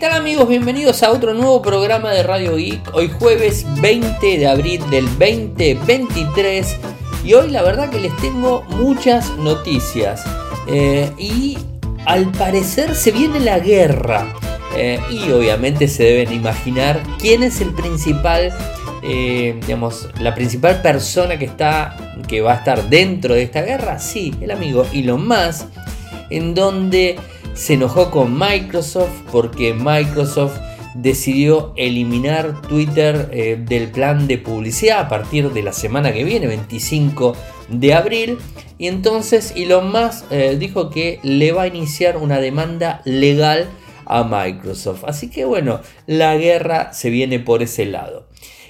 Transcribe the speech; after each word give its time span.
tal 0.00 0.14
amigos? 0.14 0.48
Bienvenidos 0.48 1.02
a 1.02 1.10
otro 1.10 1.34
nuevo 1.34 1.60
programa 1.60 2.10
de 2.10 2.22
Radio 2.22 2.56
Geek. 2.56 2.94
Hoy 2.94 3.10
jueves 3.10 3.66
20 3.82 4.38
de 4.38 4.48
abril 4.48 4.80
del 4.88 5.04
2023 5.18 6.76
y 7.22 7.34
hoy 7.34 7.50
la 7.50 7.60
verdad 7.60 7.90
que 7.90 8.00
les 8.00 8.16
tengo 8.16 8.62
muchas 8.78 9.28
noticias 9.36 10.24
eh, 10.68 11.12
y 11.18 11.58
al 12.06 12.32
parecer 12.32 12.94
se 12.94 13.12
viene 13.12 13.40
la 13.40 13.58
guerra 13.58 14.32
eh, 14.74 14.98
y 15.10 15.30
obviamente 15.32 15.86
se 15.86 16.04
deben 16.04 16.32
imaginar 16.32 17.02
quién 17.18 17.42
es 17.42 17.60
el 17.60 17.74
principal, 17.74 18.56
eh, 19.02 19.60
digamos, 19.66 20.08
la 20.18 20.34
principal 20.34 20.80
persona 20.80 21.38
que 21.38 21.44
está, 21.44 21.94
que 22.26 22.40
va 22.40 22.54
a 22.54 22.56
estar 22.56 22.88
dentro 22.88 23.34
de 23.34 23.42
esta 23.42 23.60
guerra. 23.60 23.98
Sí, 23.98 24.34
el 24.40 24.50
amigo 24.50 24.86
Elon 24.94 25.28
Musk, 25.28 25.66
en 26.30 26.54
donde 26.54 27.18
se 27.54 27.74
enojó 27.74 28.10
con 28.10 28.38
Microsoft 28.38 29.22
porque 29.30 29.74
Microsoft 29.74 30.58
decidió 30.94 31.72
eliminar 31.76 32.60
Twitter 32.62 33.28
eh, 33.32 33.58
del 33.60 33.90
plan 33.90 34.26
de 34.26 34.38
publicidad 34.38 35.00
a 35.00 35.08
partir 35.08 35.50
de 35.50 35.62
la 35.62 35.72
semana 35.72 36.12
que 36.12 36.24
viene, 36.24 36.46
25 36.46 37.36
de 37.68 37.94
abril. 37.94 38.38
Y 38.78 38.88
entonces 38.88 39.52
Elon 39.56 39.92
Musk 39.92 40.24
eh, 40.30 40.56
dijo 40.58 40.90
que 40.90 41.20
le 41.22 41.52
va 41.52 41.62
a 41.62 41.66
iniciar 41.66 42.16
una 42.16 42.40
demanda 42.40 43.02
legal 43.04 43.68
a 44.06 44.24
Microsoft. 44.24 45.04
Así 45.04 45.30
que 45.30 45.44
bueno, 45.44 45.80
la 46.06 46.36
guerra 46.36 46.92
se 46.92 47.10
viene 47.10 47.38
por 47.38 47.62
ese 47.62 47.86
lado. 47.86 48.26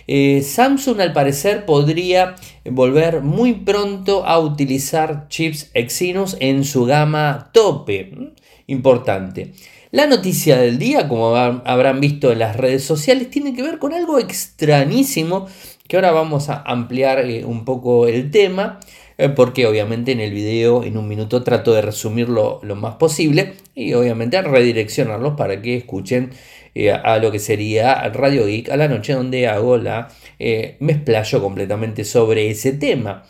Eh, 0.07 0.43
Samsung 0.43 1.01
al 1.01 1.13
parecer 1.13 1.65
podría 1.65 2.35
volver 2.65 3.23
muy 3.23 3.55
pronto 3.55 4.27
a 4.27 4.41
utilizar 4.41 5.29
chips 5.29 5.71
Exynos 5.73 6.37
en 6.41 6.65
su 6.65 6.85
gama 6.85 7.51
tope 7.53 8.33
importante. 8.71 9.53
La 9.93 10.07
noticia 10.07 10.57
del 10.57 10.79
día, 10.79 11.09
como 11.09 11.35
habrán 11.37 12.01
visto 12.01 12.31
en 12.31 12.39
las 12.39 12.57
redes 12.57 12.85
sociales, 12.85 13.29
tiene 13.29 13.55
que 13.55 13.63
ver 13.63 13.79
con 13.79 13.93
algo 13.93 14.19
extrañísimo 14.19 15.49
que 15.89 15.97
ahora 15.97 16.13
vamos 16.13 16.49
a 16.49 16.63
ampliar 16.65 17.19
eh, 17.29 17.45
un 17.45 17.65
poco 17.65 18.07
el 18.07 18.31
tema, 18.31 18.79
eh, 19.19 19.29
porque 19.31 19.67
obviamente 19.67 20.13
en 20.13 20.21
el 20.21 20.33
video 20.33 20.85
en 20.85 20.97
un 20.97 21.09
minuto 21.09 21.43
trato 21.43 21.73
de 21.75 21.83
resumirlo 21.83 22.61
lo 22.63 22.77
más 22.77 22.95
posible 22.95 23.55
y 23.75 23.93
obviamente 23.95 24.41
redireccionarlos 24.41 25.35
para 25.37 25.61
que 25.61 25.79
escuchen 25.79 26.31
eh, 26.77 26.93
a 26.93 27.19
lo 27.19 27.33
que 27.33 27.41
sería 27.41 28.09
Radio 28.11 28.47
Geek 28.47 28.71
a 28.71 28.77
la 28.77 28.87
noche 28.87 29.15
donde 29.15 29.49
hago 29.49 29.77
la... 29.77 30.09
me 30.39 30.93
explayo 30.93 31.43
completamente 31.43 32.05
sobre 32.05 32.49
ese 32.51 32.73
tema. 32.75 33.25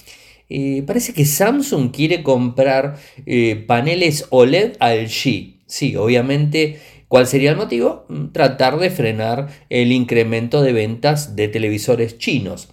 Parece 0.86 1.12
que 1.14 1.24
Samsung 1.24 1.90
quiere 1.90 2.22
comprar 2.22 2.98
paneles 3.66 4.26
OLED 4.30 4.72
al 4.80 5.06
G. 5.06 5.60
Sí, 5.70 5.94
obviamente, 5.94 6.80
¿cuál 7.06 7.28
sería 7.28 7.52
el 7.52 7.56
motivo? 7.56 8.04
Mm, 8.08 8.32
tratar 8.32 8.78
de 8.78 8.90
frenar 8.90 9.48
el 9.70 9.92
incremento 9.92 10.62
de 10.62 10.72
ventas 10.72 11.36
de 11.36 11.46
televisores 11.46 12.18
chinos. 12.18 12.68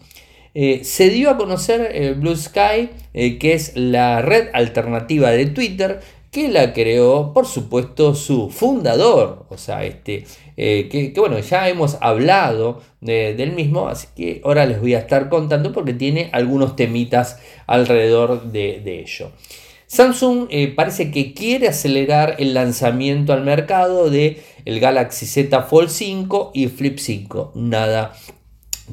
Eh, 0.56 0.84
se 0.84 1.10
dio 1.10 1.30
a 1.30 1.38
conocer 1.38 1.92
eh, 1.94 2.14
Blue 2.14 2.36
Sky, 2.36 2.90
eh, 3.14 3.38
que 3.38 3.54
es 3.54 3.74
la 3.76 4.24
red 4.24 4.48
alternativa 4.54 5.30
de 5.30 5.46
Twitter, 5.46 6.00
que 6.32 6.48
la 6.48 6.74
creó, 6.74 7.34
por 7.34 7.46
supuesto, 7.46 8.16
su 8.16 8.50
fundador. 8.50 9.46
O 9.50 9.60
sea, 9.60 9.86
este, 9.86 10.26
que, 10.58 11.14
bueno, 11.16 11.40
ya 11.40 11.70
hemos 11.70 11.98
hablado 12.02 12.82
del 13.00 13.52
mismo, 13.54 13.88
así 13.88 14.08
que 14.16 14.42
ahora 14.44 14.66
les 14.66 14.82
voy 14.82 14.96
a 14.96 15.00
estar 15.00 15.30
contando 15.30 15.72
porque 15.72 15.94
tiene 15.94 16.30
algunos 16.34 16.76
temitas 16.76 17.40
alrededor 17.68 18.52
de, 18.52 18.82
de 18.84 19.02
ello. 19.02 19.32
Samsung 19.88 20.48
eh, 20.50 20.68
parece 20.68 21.12
que 21.12 21.34
quiere 21.34 21.70
acelerar 21.70 22.36
el 22.40 22.54
lanzamiento 22.54 23.32
al 23.32 23.46
mercado 23.46 24.10
de 24.10 24.44
el 24.66 24.82
Galaxy 24.82 25.26
Z 25.26 25.64
Fold 25.64 25.90
5 25.90 26.52
y 26.54 26.68
Flip 26.68 26.98
5. 27.00 27.54
Nada 27.56 28.14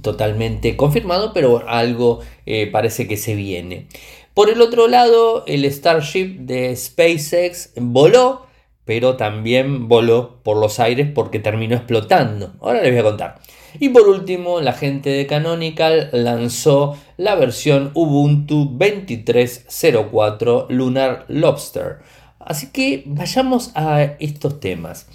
totalmente 0.02 0.76
confirmado, 0.76 1.32
pero 1.32 1.68
algo 1.68 2.20
eh, 2.46 2.68
parece 2.70 3.08
que 3.08 3.16
se 3.16 3.34
viene. 3.34 3.88
Por 4.34 4.50
el 4.50 4.60
otro 4.60 4.86
lado, 4.86 5.44
el 5.46 5.64
Starship 5.70 6.38
de 6.38 6.74
SpaceX 6.76 7.72
voló, 7.76 8.43
pero 8.84 9.16
también 9.16 9.88
voló 9.88 10.40
por 10.42 10.56
los 10.56 10.80
aires 10.80 11.08
porque 11.14 11.38
terminó 11.38 11.74
explotando. 11.74 12.54
Ahora 12.60 12.82
les 12.82 12.90
voy 12.90 13.00
a 13.00 13.04
contar. 13.04 13.40
Y 13.80 13.88
por 13.88 14.08
último, 14.08 14.60
la 14.60 14.72
gente 14.72 15.10
de 15.10 15.26
Canonical 15.26 16.10
lanzó 16.12 16.96
la 17.16 17.34
versión 17.34 17.90
Ubuntu 17.94 18.78
23.04 18.78 20.66
Lunar 20.68 21.24
Lobster. 21.28 21.98
Así 22.38 22.68
que 22.70 23.02
vayamos 23.06 23.72
a 23.74 24.02
estos 24.20 24.60
temas. 24.60 25.08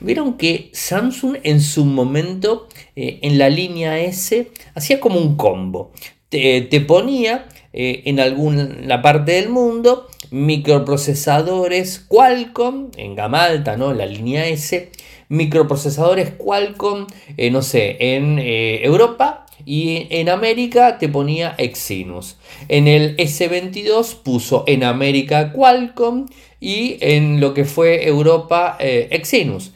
Vieron 0.00 0.38
que 0.38 0.70
Samsung 0.72 1.36
en 1.42 1.60
su 1.60 1.84
momento 1.84 2.68
eh, 2.96 3.18
en 3.22 3.38
la 3.38 3.50
línea 3.50 4.00
S 4.00 4.50
hacía 4.74 4.98
como 4.98 5.20
un 5.20 5.36
combo. 5.36 5.92
Te, 6.30 6.68
ponía 6.86 7.46
eh, 7.72 8.02
en 8.06 8.18
alguna 8.18 9.02
parte 9.02 9.32
del 9.32 9.50
mundo 9.50 10.06
microprocesadores 10.30 11.98
Qualcomm 11.98 12.90
en 12.96 13.14
gama 13.14 13.44
alta, 13.44 13.76
¿no? 13.76 13.92
la 13.92 14.06
línea 14.06 14.46
S, 14.46 14.90
microprocesadores 15.28 16.30
Qualcomm, 16.30 17.06
eh, 17.36 17.50
no 17.50 17.62
sé, 17.62 17.96
en 18.16 18.38
eh, 18.38 18.84
Europa 18.84 19.46
y 19.64 20.06
en 20.10 20.28
América 20.28 20.98
te 20.98 21.08
ponía 21.08 21.54
Exynos. 21.58 22.38
En 22.68 22.88
el 22.88 23.16
S22 23.16 24.16
puso 24.22 24.64
en 24.66 24.84
América 24.84 25.52
Qualcomm 25.52 26.26
y 26.60 26.96
en 27.00 27.40
lo 27.40 27.54
que 27.54 27.64
fue 27.64 28.06
Europa 28.06 28.76
eh, 28.80 29.08
Exynos. 29.10 29.72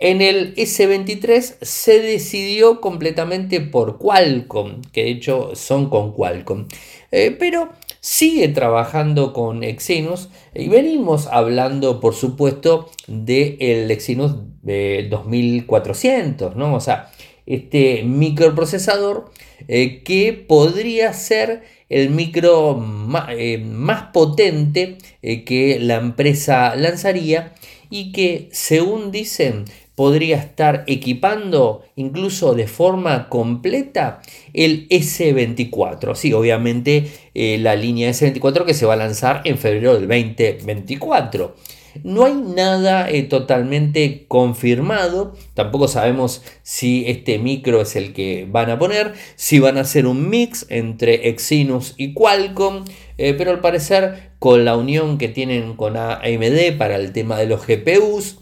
En 0.00 0.22
el 0.22 0.54
S23 0.54 1.56
se 1.60 2.00
decidió 2.00 2.80
completamente 2.80 3.60
por 3.60 3.98
Qualcomm, 3.98 4.82
que 4.92 5.04
de 5.04 5.10
hecho 5.10 5.56
son 5.56 5.90
con 5.90 6.12
Qualcomm. 6.12 6.66
pero 7.10 7.70
sigue 8.00 8.48
trabajando 8.48 9.32
con 9.32 9.62
Exynos 9.64 10.30
y 10.54 10.68
venimos 10.68 11.26
hablando, 11.26 12.00
por 12.00 12.14
supuesto, 12.14 12.90
del 13.06 13.90
Exynos 13.90 14.36
de 14.62 15.06
2400, 15.10 16.56
¿no? 16.56 16.74
O 16.74 16.80
sea, 16.80 17.10
este 17.46 18.02
microprocesador 18.04 19.30
eh, 19.68 20.02
que 20.04 20.32
podría 20.34 21.12
ser 21.14 21.62
el 21.88 22.10
micro 22.10 22.84
eh, 23.30 23.58
más, 23.58 24.04
potente 24.12 24.98
eh, 25.22 25.44
que 25.44 25.78
la 25.80 25.96
empresa 25.96 26.76
lanzaría 26.76 27.54
y 27.88 28.12
que 28.12 28.50
según 28.52 29.10
dicen 29.10 29.64
podría 29.98 30.36
estar 30.36 30.84
equipando 30.86 31.82
incluso 31.96 32.54
de 32.54 32.68
forma 32.68 33.28
completa 33.28 34.22
el 34.54 34.88
S24. 34.90 36.14
Sí, 36.14 36.32
obviamente 36.32 37.10
eh, 37.34 37.58
la 37.58 37.74
línea 37.74 38.08
S24 38.10 38.64
que 38.64 38.74
se 38.74 38.86
va 38.86 38.92
a 38.92 38.96
lanzar 38.96 39.42
en 39.42 39.58
febrero 39.58 39.94
del 39.94 40.06
2024. 40.06 41.56
No 42.04 42.26
hay 42.26 42.34
nada 42.34 43.10
eh, 43.10 43.24
totalmente 43.24 44.26
confirmado, 44.28 45.34
tampoco 45.54 45.88
sabemos 45.88 46.44
si 46.62 47.02
este 47.08 47.40
micro 47.40 47.80
es 47.80 47.96
el 47.96 48.12
que 48.12 48.46
van 48.48 48.70
a 48.70 48.78
poner, 48.78 49.14
si 49.34 49.58
van 49.58 49.78
a 49.78 49.80
hacer 49.80 50.06
un 50.06 50.30
mix 50.30 50.64
entre 50.68 51.28
Exynos 51.28 51.94
y 51.96 52.14
Qualcomm, 52.14 52.84
eh, 53.16 53.34
pero 53.36 53.50
al 53.50 53.58
parecer 53.58 54.30
con 54.38 54.64
la 54.64 54.76
unión 54.76 55.18
que 55.18 55.26
tienen 55.26 55.74
con 55.74 55.96
AMD 55.96 56.78
para 56.78 56.94
el 56.94 57.10
tema 57.10 57.36
de 57.38 57.46
los 57.46 57.66
GPUs, 57.66 58.38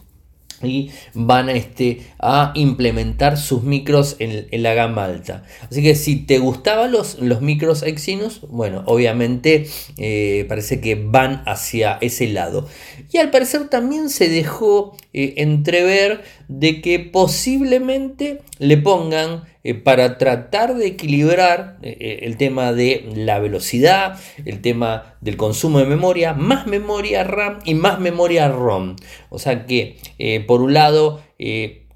y 0.62 0.90
van 1.14 1.48
a, 1.48 1.52
este, 1.52 2.00
a 2.18 2.52
implementar 2.54 3.36
sus 3.36 3.62
micros 3.62 4.16
en, 4.18 4.46
la 4.62 4.74
gama 4.74 5.04
alta. 5.04 5.44
Así 5.70 5.82
que 5.82 5.94
si 5.94 6.16
te 6.16 6.38
gustaban 6.38 6.92
los, 6.92 7.18
los 7.20 7.42
micros 7.42 7.82
Exynos, 7.82 8.40
bueno, 8.48 8.82
obviamente 8.86 9.66
eh, 9.98 10.46
parece 10.48 10.80
que 10.80 10.94
van 10.94 11.42
hacia 11.46 11.98
ese 12.00 12.28
lado. 12.28 12.68
Y 13.12 13.18
al 13.18 13.30
parecer 13.30 13.68
también 13.68 14.08
se 14.10 14.28
dejó 14.28 14.96
eh, 15.12 15.34
entrever 15.38 16.22
de 16.48 16.80
que 16.80 16.98
posiblemente 17.00 18.40
le 18.58 18.76
pongan 18.78 19.44
eh, 19.66 19.74
para 19.74 20.16
tratar 20.16 20.76
de 20.76 20.86
equilibrar 20.86 21.78
eh, 21.82 21.96
eh, 21.98 22.18
el 22.22 22.36
tema 22.36 22.72
de 22.72 23.10
la 23.16 23.40
velocidad, 23.40 24.16
el 24.44 24.60
tema 24.60 25.16
del 25.20 25.36
consumo 25.36 25.80
de 25.80 25.86
memoria, 25.86 26.34
más 26.34 26.68
memoria 26.68 27.24
RAM 27.24 27.58
y 27.64 27.74
más 27.74 27.98
memoria 27.98 28.46
ROM. 28.46 28.94
O 29.28 29.40
sea 29.40 29.66
que, 29.66 29.96
por 30.46 30.62
un 30.62 30.72
lado, 30.72 31.20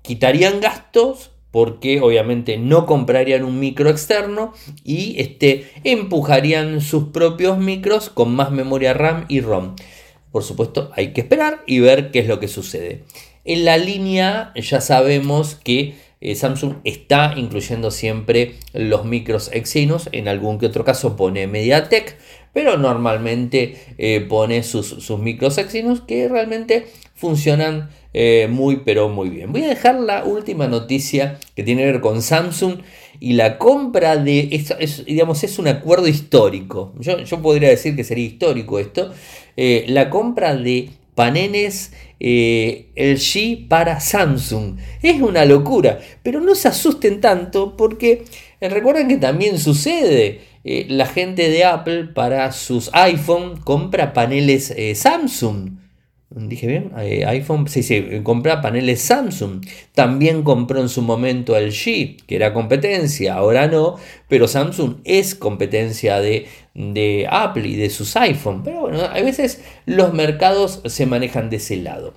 quitarían 0.02 0.60
gastos 0.60 1.30
porque 1.52 2.00
obviamente 2.00 2.58
no 2.58 2.86
comprarían 2.86 3.44
un 3.44 3.60
micro 3.60 3.88
externo 3.88 4.52
y 4.82 5.14
este, 5.20 5.70
empujarían 5.84 6.80
sus 6.80 7.10
propios 7.10 7.58
micros 7.58 8.10
con 8.10 8.34
más 8.34 8.50
memoria 8.50 8.94
RAM 8.94 9.26
y 9.28 9.42
ROM. 9.42 9.76
Por 10.32 10.42
supuesto, 10.42 10.90
hay 10.96 11.12
que 11.12 11.20
esperar 11.20 11.62
y 11.68 11.78
ver 11.78 12.10
qué 12.10 12.18
es 12.18 12.26
lo 12.26 12.40
que 12.40 12.48
sucede. 12.48 13.04
En 13.44 13.64
la 13.64 13.78
línea 13.78 14.52
ya 14.56 14.80
sabemos 14.80 15.54
que 15.54 16.09
eh, 16.22 16.34
Samsung 16.34 16.76
está 16.84 17.32
incluyendo 17.36 17.90
siempre 17.90 18.56
los 18.74 19.06
micros 19.06 19.50
Exynos, 19.54 20.10
en 20.12 20.28
algún 20.28 20.58
que 20.58 20.66
otro 20.66 20.84
caso 20.84 21.16
pone 21.16 21.46
MediaTek, 21.46 22.18
pero 22.52 22.76
normalmente 22.76 23.76
eh, 23.96 24.20
pone 24.20 24.62
sus, 24.62 24.86
sus 24.86 25.18
microsexinos 25.18 26.02
que 26.02 26.28
realmente 26.28 26.86
funcionan 27.14 27.88
eh, 28.12 28.48
muy 28.50 28.82
pero 28.84 29.08
muy 29.08 29.30
bien. 29.30 29.50
Voy 29.50 29.64
a 29.64 29.68
dejar 29.68 29.98
la 29.98 30.24
última 30.24 30.66
noticia 30.66 31.38
que 31.54 31.62
tiene 31.62 31.82
que 31.82 31.92
ver 31.92 32.00
con 32.02 32.20
Samsung 32.20 32.80
y 33.18 33.32
la 33.34 33.56
compra 33.56 34.16
de, 34.16 34.48
es, 34.52 35.04
digamos, 35.06 35.42
es 35.42 35.58
un 35.58 35.68
acuerdo 35.68 36.06
histórico. 36.06 36.92
Yo, 36.98 37.16
podría 37.40 37.70
decir 37.70 37.96
que 37.96 38.04
sería 38.04 38.26
histórico 38.26 38.78
esto. 38.78 39.12
La 39.56 40.08
compra 40.08 40.56
de 40.56 40.90
paneles 41.14 41.92
eh, 42.20 42.92
LG 42.94 43.68
para 43.68 43.98
Samsung. 43.98 44.76
Es 45.02 45.20
una 45.20 45.44
locura, 45.44 45.98
pero 46.22 46.40
no 46.40 46.54
se 46.54 46.68
asusten 46.68 47.20
tanto 47.20 47.76
porque 47.76 48.24
recuerden 48.60 49.08
que 49.08 49.16
también 49.16 49.58
sucede. 49.58 50.42
la 50.62 51.06
gente 51.06 51.48
de 51.48 51.64
Apple 51.64 52.04
para 52.14 52.52
sus 52.52 52.90
iPhone 52.92 53.56
compra 53.62 54.12
paneles 54.12 54.72
Samsung. 54.94 55.80
Dije 56.32 56.68
bien, 56.68 56.92
eh, 56.96 57.24
iPhone, 57.26 57.66
sí, 57.66 57.82
sí, 57.82 58.20
compra 58.22 58.62
paneles 58.62 59.02
Samsung. 59.02 59.66
También 59.96 60.44
compró 60.44 60.80
en 60.80 60.88
su 60.88 61.02
momento 61.02 61.58
LG, 61.58 62.24
que 62.24 62.36
era 62.36 62.52
competencia, 62.52 63.34
ahora 63.34 63.66
no, 63.66 63.96
pero 64.28 64.46
Samsung 64.46 64.98
es 65.02 65.34
competencia 65.34 66.20
de, 66.20 66.46
de 66.74 67.26
Apple 67.28 67.66
y 67.66 67.74
de 67.74 67.90
sus 67.90 68.14
iPhone. 68.14 68.62
Pero 68.62 68.82
bueno, 68.82 69.00
a 69.00 69.20
veces 69.20 69.64
los 69.86 70.14
mercados 70.14 70.82
se 70.84 71.04
manejan 71.04 71.50
de 71.50 71.56
ese 71.56 71.78
lado. 71.78 72.14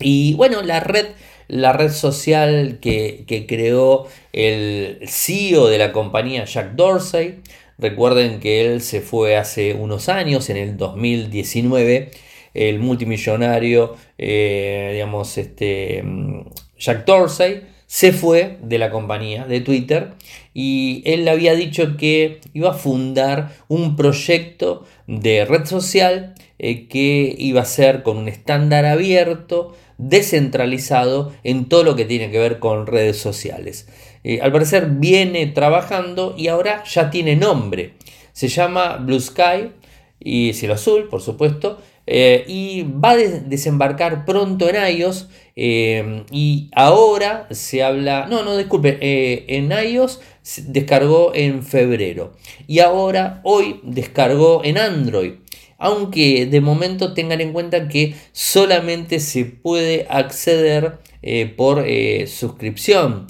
Y 0.00 0.32
bueno, 0.32 0.62
la 0.62 0.80
red, 0.80 1.08
la 1.46 1.74
red 1.74 1.92
social 1.92 2.78
que, 2.80 3.24
que 3.26 3.46
creó 3.46 4.06
el 4.32 5.00
CEO 5.06 5.68
de 5.68 5.76
la 5.76 5.92
compañía, 5.92 6.46
Jack 6.46 6.72
Dorsey, 6.74 7.40
recuerden 7.76 8.40
que 8.40 8.64
él 8.64 8.80
se 8.80 9.02
fue 9.02 9.36
hace 9.36 9.74
unos 9.74 10.08
años, 10.08 10.48
en 10.48 10.56
el 10.56 10.78
2019 10.78 12.12
el 12.56 12.78
multimillonario, 12.80 13.94
eh, 14.18 14.90
digamos, 14.94 15.36
este, 15.38 16.02
mm, 16.02 16.40
Jack 16.78 17.04
Dorsey, 17.04 17.62
se 17.86 18.12
fue 18.12 18.58
de 18.62 18.78
la 18.78 18.90
compañía 18.90 19.44
de 19.44 19.60
Twitter 19.60 20.14
y 20.52 21.02
él 21.04 21.28
había 21.28 21.54
dicho 21.54 21.96
que 21.96 22.40
iba 22.52 22.70
a 22.70 22.74
fundar 22.74 23.52
un 23.68 23.94
proyecto 23.94 24.84
de 25.06 25.44
red 25.44 25.66
social 25.66 26.34
eh, 26.58 26.88
que 26.88 27.34
iba 27.38 27.60
a 27.60 27.66
ser 27.66 28.02
con 28.02 28.16
un 28.16 28.28
estándar 28.28 28.86
abierto, 28.86 29.76
descentralizado 29.98 31.32
en 31.44 31.68
todo 31.68 31.84
lo 31.84 31.94
que 31.94 32.04
tiene 32.04 32.30
que 32.30 32.38
ver 32.38 32.58
con 32.58 32.86
redes 32.86 33.18
sociales. 33.18 33.88
Eh, 34.24 34.40
al 34.42 34.50
parecer 34.50 34.86
viene 34.90 35.46
trabajando 35.46 36.34
y 36.36 36.48
ahora 36.48 36.82
ya 36.84 37.10
tiene 37.10 37.36
nombre. 37.36 37.94
Se 38.32 38.48
llama 38.48 38.96
Blue 38.96 39.20
Sky 39.20 39.70
y 40.18 40.52
cielo 40.54 40.74
azul, 40.74 41.08
por 41.08 41.22
supuesto, 41.22 41.78
eh, 42.08 42.44
y 42.46 42.84
va 42.84 43.10
a 43.10 43.16
desembarcar 43.16 44.24
pronto 44.24 44.68
en 44.68 44.96
iOS 44.96 45.28
eh, 45.56 46.22
y 46.30 46.70
ahora 46.72 47.48
se 47.50 47.82
habla, 47.82 48.26
no, 48.30 48.44
no, 48.44 48.56
disculpe, 48.56 48.98
eh, 49.00 49.44
en 49.48 49.72
iOS 49.72 50.20
descargó 50.68 51.32
en 51.34 51.64
febrero 51.64 52.34
y 52.68 52.78
ahora 52.78 53.40
hoy 53.42 53.80
descargó 53.82 54.62
en 54.64 54.78
Android. 54.78 55.32
Aunque 55.78 56.46
de 56.46 56.60
momento 56.62 57.12
tengan 57.12 57.42
en 57.42 57.52
cuenta 57.52 57.88
que 57.88 58.14
solamente 58.32 59.20
se 59.20 59.44
puede 59.44 60.06
acceder 60.08 61.00
por 61.56 61.84
suscripción. 62.28 63.26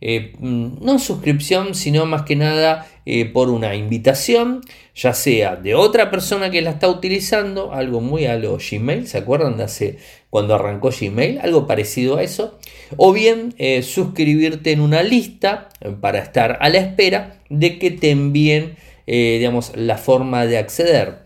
Mm, 0.00 0.84
no 0.84 0.98
suscripción, 0.98 1.76
sino 1.76 2.04
más 2.04 2.22
que 2.22 2.34
nada 2.34 2.88
por 3.32 3.50
una 3.50 3.74
invitación 3.74 4.62
ya 4.94 5.12
sea 5.12 5.56
de 5.56 5.74
otra 5.74 6.10
persona 6.10 6.50
que 6.50 6.62
la 6.62 6.70
está 6.70 6.88
utilizando, 6.88 7.72
algo 7.72 8.00
muy 8.00 8.26
a 8.26 8.36
lo 8.36 8.58
Gmail, 8.58 9.08
¿se 9.08 9.18
acuerdan 9.18 9.56
de 9.56 9.64
hace 9.64 9.98
cuando 10.30 10.54
arrancó 10.54 10.90
Gmail? 10.90 11.40
Algo 11.40 11.66
parecido 11.66 12.18
a 12.18 12.22
eso, 12.22 12.58
o 12.96 13.12
bien 13.12 13.54
eh, 13.58 13.82
suscribirte 13.82 14.70
en 14.70 14.80
una 14.80 15.02
lista 15.02 15.68
eh, 15.80 15.90
para 16.00 16.20
estar 16.20 16.58
a 16.60 16.68
la 16.68 16.78
espera 16.78 17.40
de 17.50 17.78
que 17.78 17.90
te 17.90 18.10
envíen, 18.10 18.76
eh, 19.06 19.36
digamos, 19.38 19.72
la 19.74 19.98
forma 19.98 20.46
de 20.46 20.58
acceder. 20.58 21.24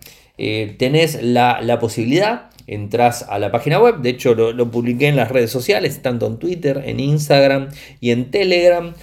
tenés 0.79 1.23
la, 1.23 1.79
posibilidad, 1.81 2.51
entras 2.67 3.27
a 3.29 3.39
la 3.39 3.51
página 3.51 3.81
web, 3.81 3.99
de 4.01 4.11
hecho 4.11 4.35
lo, 4.35 4.71
publiqué 4.71 5.09
en 5.09 5.17
las 5.17 5.31
redes 5.31 5.51
sociales, 5.51 6.01
tanto 6.01 6.27
en 6.27 6.39
Twitter, 6.39 6.83
en 6.87 7.01
Instagram 7.01 7.69
y 8.01 8.13
en 8.13 8.31
Telegram. 8.31 8.95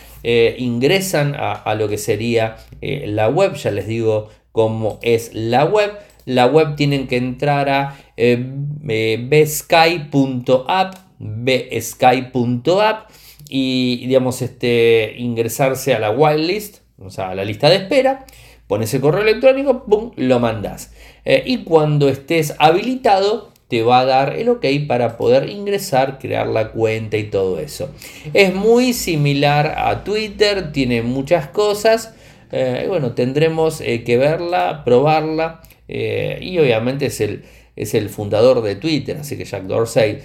Ingresan 0.57 1.35
a, 1.37 1.75
lo 1.75 1.87
que 1.87 1.97
sería 1.97 2.57
la 2.81 3.29
web, 3.29 3.53
ya 3.55 3.71
les 3.71 3.87
digo 3.87 4.29
como 4.55 4.99
es 5.03 5.31
la 5.33 5.65
web. 5.65 5.91
La 6.25 6.47
web 6.47 6.75
tienen 6.75 7.07
que 7.07 7.17
entrar 7.17 7.69
a 7.69 7.97
eh, 8.17 8.43
eh 8.87 9.17
bsky.app, 9.29 10.95
bsky.app 11.19 13.11
y 13.47 14.07
digamos 14.07 14.41
este, 14.41 15.13
ingresarse 15.17 15.93
a 15.93 15.99
la 15.99 16.09
whitelist, 16.09 16.77
o 16.97 17.11
sea, 17.11 17.29
a 17.29 17.35
la 17.35 17.45
lista 17.45 17.69
de 17.69 17.75
espera. 17.75 18.25
Pones 18.65 18.91
el 18.95 19.01
correo 19.01 19.21
electrónico, 19.21 19.83
¡pum! 19.83 20.11
lo 20.15 20.39
mandas. 20.39 20.91
Eh, 21.25 21.43
y 21.45 21.63
cuando 21.63 22.09
estés 22.09 22.55
habilitado, 22.57 23.51
te 23.67 23.81
va 23.81 24.01
a 24.01 24.05
dar 24.05 24.35
el 24.35 24.49
ok 24.49 24.65
para 24.87 25.17
poder 25.17 25.49
ingresar, 25.49 26.19
crear 26.19 26.47
la 26.47 26.71
cuenta 26.71 27.17
y 27.17 27.25
todo 27.25 27.59
eso. 27.59 27.89
Es 28.33 28.53
muy 28.53 28.93
similar 28.93 29.75
a 29.77 30.03
Twitter, 30.03 30.71
tiene 30.71 31.01
muchas 31.01 31.47
cosas. 31.47 32.13
Eh, 32.51 32.85
bueno, 32.87 33.13
tendremos 33.13 33.81
eh, 33.81 34.03
que 34.03 34.17
verla, 34.17 34.83
probarla 34.85 35.61
eh, 35.87 36.37
y 36.41 36.59
obviamente 36.59 37.07
es 37.07 37.19
el, 37.21 37.43
es 37.75 37.95
el 37.95 38.09
fundador 38.09 38.61
de 38.61 38.75
Twitter, 38.75 39.17
así 39.17 39.35
que 39.35 39.45
Jack 39.45 39.63
Dorsey 39.63 40.19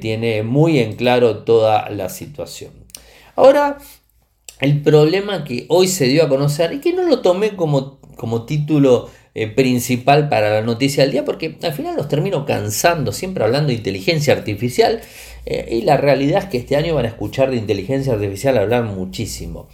tiene 0.00 0.42
muy 0.42 0.78
en 0.78 0.94
claro 0.94 1.44
toda 1.44 1.90
la 1.90 2.08
situación. 2.08 2.72
Ahora, 3.36 3.78
el 4.60 4.82
problema 4.82 5.44
que 5.44 5.66
hoy 5.68 5.86
se 5.86 6.06
dio 6.06 6.24
a 6.24 6.28
conocer 6.28 6.72
y 6.72 6.80
que 6.80 6.94
no 6.94 7.02
lo 7.02 7.20
tomé 7.20 7.54
como, 7.54 8.00
como 8.16 8.46
título 8.46 9.10
principal 9.54 10.28
para 10.28 10.50
la 10.50 10.62
noticia 10.62 11.02
del 11.02 11.12
día, 11.12 11.24
porque 11.24 11.56
al 11.62 11.72
final 11.72 11.96
los 11.96 12.08
termino 12.08 12.46
cansando, 12.46 13.12
siempre 13.12 13.44
hablando 13.44 13.68
de 13.68 13.74
inteligencia 13.74 14.32
artificial, 14.32 15.00
y 15.44 15.82
la 15.82 15.96
realidad 15.96 16.44
es 16.44 16.44
que 16.46 16.58
este 16.58 16.74
año 16.76 16.94
van 16.94 17.04
a 17.04 17.08
escuchar 17.08 17.50
de 17.50 17.56
inteligencia 17.56 18.14
artificial 18.14 18.58
hablar 18.58 18.84
muchísimo. 18.84 19.68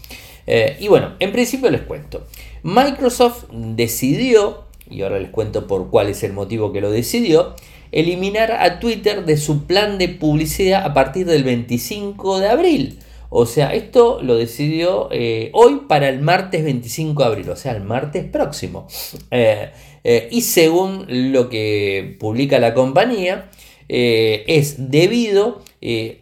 Eh, 0.46 0.76
y 0.80 0.88
bueno, 0.88 1.14
en 1.20 1.32
principio 1.32 1.70
les 1.70 1.82
cuento. 1.82 2.26
Microsoft 2.62 3.44
decidió, 3.52 4.64
y 4.90 5.02
ahora 5.02 5.18
les 5.18 5.30
cuento 5.30 5.66
por 5.66 5.90
cuál 5.90 6.08
es 6.08 6.22
el 6.22 6.32
motivo 6.32 6.72
que 6.72 6.80
lo 6.80 6.90
decidió, 6.90 7.54
eliminar 7.92 8.52
a 8.52 8.80
Twitter 8.80 9.24
de 9.24 9.36
su 9.36 9.66
plan 9.66 9.98
de 9.98 10.08
publicidad 10.08 10.84
a 10.84 10.94
partir 10.94 11.26
del 11.26 11.44
25 11.44 12.40
de 12.40 12.48
abril. 12.48 12.98
O 13.34 13.46
sea, 13.46 13.72
esto 13.74 14.20
lo 14.22 14.36
decidió 14.36 15.08
eh, 15.10 15.50
hoy 15.54 15.82
para 15.88 16.10
el 16.10 16.20
martes 16.20 16.62
25 16.64 17.22
de 17.22 17.28
abril, 17.28 17.50
o 17.50 17.56
sea, 17.56 17.72
el 17.72 17.82
martes 17.82 18.24
próximo. 18.26 18.86
Eh, 19.30 19.70
y 20.30 20.42
según 20.42 21.06
lo 21.08 21.48
que 21.48 22.16
publica 22.20 22.58
la 22.58 22.74
compañía, 22.74 23.50
es 23.88 24.90
debido 24.90 25.62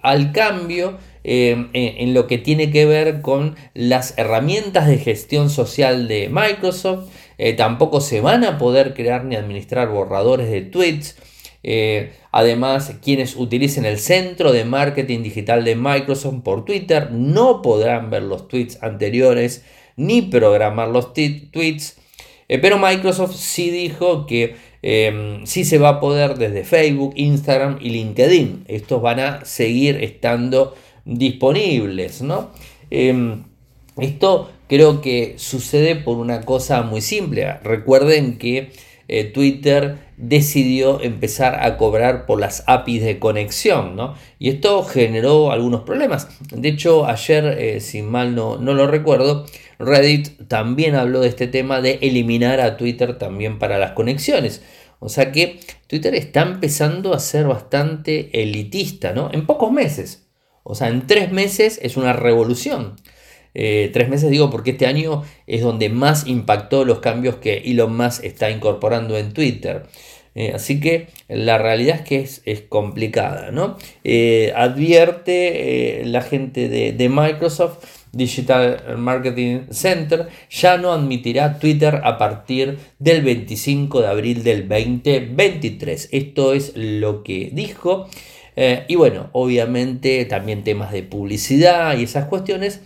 al 0.03 0.33
cambio 0.33 0.99
en, 1.25 2.15
lo 2.15 2.27
que 2.27 2.39
tiene 2.39 2.71
que 2.71 2.87
ver 2.87 3.21
con 3.21 3.57
las 3.75 4.17
herramientas 4.19 4.87
de 4.87 4.99
gestión 4.99 5.51
social 5.51 6.09
de 6.09 6.29
Microsoft. 6.29 7.11
Eh, 7.39 7.55
tampoco 7.55 8.01
se 8.01 8.21
van 8.21 8.45
a 8.45 8.59
poder 8.59 8.95
crear 8.95 9.25
ni 9.25 9.37
administrar 9.37 9.89
borradores 9.89 10.51
de 10.51 10.63
tweets. 10.63 11.17
Eh, 11.63 12.13
además, 12.33 12.97
quienes 13.03 13.37
utilicen 13.37 13.85
el 13.85 13.99
centro 13.99 14.53
de 14.53 14.65
marketing 14.65 15.23
digital 15.23 15.65
de 15.65 15.77
Microsoft 15.77 16.43
por 16.43 16.65
Twitter 16.65 17.11
no 17.13 17.63
podrán 17.63 18.11
ver 18.11 18.23
los 18.23 18.49
tweets 18.49 18.83
anteriores 18.83 19.65
ni 19.97 20.23
programar 20.23 20.89
los 20.89 21.13
tweets. 21.13 21.99
Eh, 22.49 22.59
pero 22.59 22.79
Microsoft 22.79 23.37
sí 23.37 23.71
dijo 23.71 24.27
que 24.27 24.57
em, 24.83 25.47
sí 25.47 25.65
se 25.65 25.79
va 25.79 25.91
a 25.91 26.01
poder 26.01 26.37
desde 26.39 26.65
Facebook, 26.65 27.13
Instagram 27.17 27.79
y 27.81 27.91
LinkedIn. 27.91 28.65
Estos 28.67 29.03
van 29.03 29.21
a 29.21 29.45
seguir 29.45 30.03
estando 30.03 30.75
disponibles, 31.05 32.23
¿no? 32.23 32.51
Em, 32.91 33.45
esto 33.99 34.51
creo 34.69 35.01
que 35.01 35.35
sucede 35.37 35.97
por 35.97 36.17
una 36.17 36.43
cosa 36.43 36.83
muy 36.83 37.03
simple. 37.03 37.53
Recuerden 37.63 38.39
que 38.39 38.71
eh, 39.13 39.25
Twitter 39.25 39.97
decidió 40.17 41.03
empezar 41.03 41.65
a 41.65 41.77
cobrar 41.77 42.27
por 42.27 42.39
las 42.39 42.63
APIs 42.69 43.03
de 43.03 43.19
conexión, 43.19 43.97
¿no? 43.97 44.15
Y 44.39 44.51
esto 44.51 44.85
generó 44.85 45.51
algunos 45.51 45.81
problemas. 45.81 46.29
De 46.53 46.69
hecho, 46.69 47.07
ayer, 47.07 47.45
eh, 47.59 47.81
si 47.81 48.03
mal 48.03 48.37
no, 48.37 48.57
no 48.59 48.73
lo 48.73 48.87
recuerdo, 48.87 49.47
Reddit 49.81 50.47
también 50.47 50.95
habló 50.95 51.23
de 51.23 51.29
este 51.29 51.49
tema 51.49 51.81
de 51.81 51.99
eliminar 52.03 52.61
a 52.61 52.77
Twitter 52.77 53.19
también 53.19 53.59
para 53.59 53.79
las 53.79 53.93
conexiones. 53.93 54.63
O 55.01 55.09
sea 55.09 55.33
que 55.33 55.59
Twitter 55.89 56.15
está 56.15 56.43
empezando 56.43 57.13
a 57.13 57.19
ser 57.19 57.49
bastante 57.49 58.41
elitista, 58.41 59.13
¿no? 59.13 59.29
En 59.33 59.45
pocos 59.45 59.73
meses. 59.73 60.29
O 60.63 60.77
sea, 60.77 60.87
en 60.87 61.09
tres 61.09 61.33
meses 61.33 61.81
es 61.83 61.97
una 61.97 62.13
revolución. 62.13 62.95
Eh, 63.55 63.91
tres 63.93 64.09
meses 64.09 64.31
digo 64.31 64.51
porque 64.51 64.73
este 64.73 64.87
año 64.87 65.25
es 65.47 65.63
donde 65.63 65.89
más 65.89 66.27
impactó 66.27 66.85
los 66.85 67.01
cambios 67.01 67.37
que 67.37 67.59
Elon 67.59 67.97
Musk 67.97 68.25
está 68.25 68.51
incorporando 68.51 69.17
en 69.19 69.33
Twitter. 69.33 69.85
Eh, 70.37 70.53
así 70.55 70.79
que 70.79 71.09
la 71.29 71.59
realidad 71.59 71.97
es 71.97 72.03
que 72.03 72.51
es, 72.51 72.61
complicada. 72.69 73.51
¿no? 73.51 73.77
Eh, 74.05 74.53
advierte 74.55 76.03
la 76.05 76.23
gente 76.23 76.69
de, 76.69 77.09
Microsoft 77.09 77.85
Digital 78.13 78.97
Marketing 78.99 79.67
Center 79.71 80.29
ya 80.51 80.79
no 80.79 80.93
admitirá 80.93 81.61
Twitter 81.61 82.01
a 82.03 82.19
partir 82.19 82.79
del 82.99 83.23
25 83.23 84.03
de 84.03 84.07
abril 84.07 84.43
del 84.45 84.69
2023. 84.69 86.09
Esto 86.13 86.53
es 86.55 86.73
lo 86.77 87.25
que 87.25 87.51
dijo. 87.53 88.09
y 88.89 88.95
bueno, 88.95 89.31
obviamente 89.33 90.25
también 90.27 90.65
temas 90.65 90.93
de 90.93 91.03
publicidad 91.03 91.97
y 91.97 92.05
esas 92.05 92.27
cuestiones 92.27 92.81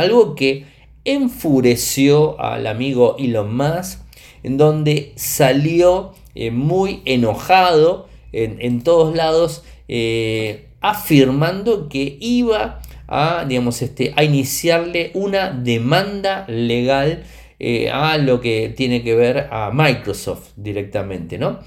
algo 0.00 0.34
que 0.34 0.64
enfureció 1.04 2.40
al 2.40 2.66
amigo 2.66 3.16
Elon 3.18 3.56
Musk, 3.56 4.00
en 4.42 4.56
donde 4.56 5.12
salió 5.16 6.12
eh, 6.34 6.50
muy 6.50 7.02
enojado 7.04 8.08
en, 8.32 8.82
todos 8.82 9.14
lados, 9.16 9.64
eh, 9.88 10.68
afirmando 10.80 11.88
que 11.88 12.16
iba 12.20 12.80
a, 13.08 13.44
digamos, 13.46 13.82
este, 13.82 14.12
a 14.14 14.22
iniciarle 14.22 15.10
una 15.14 15.50
demanda 15.50 16.44
legal 16.46 17.24
eh, 17.58 17.90
a 17.90 18.16
lo 18.18 18.40
que 18.40 18.68
tiene 18.68 19.02
que 19.02 19.16
ver 19.16 19.48
a 19.50 19.72
Microsoft 19.72 20.50
directamente, 20.56 21.38
¿no? 21.38 21.60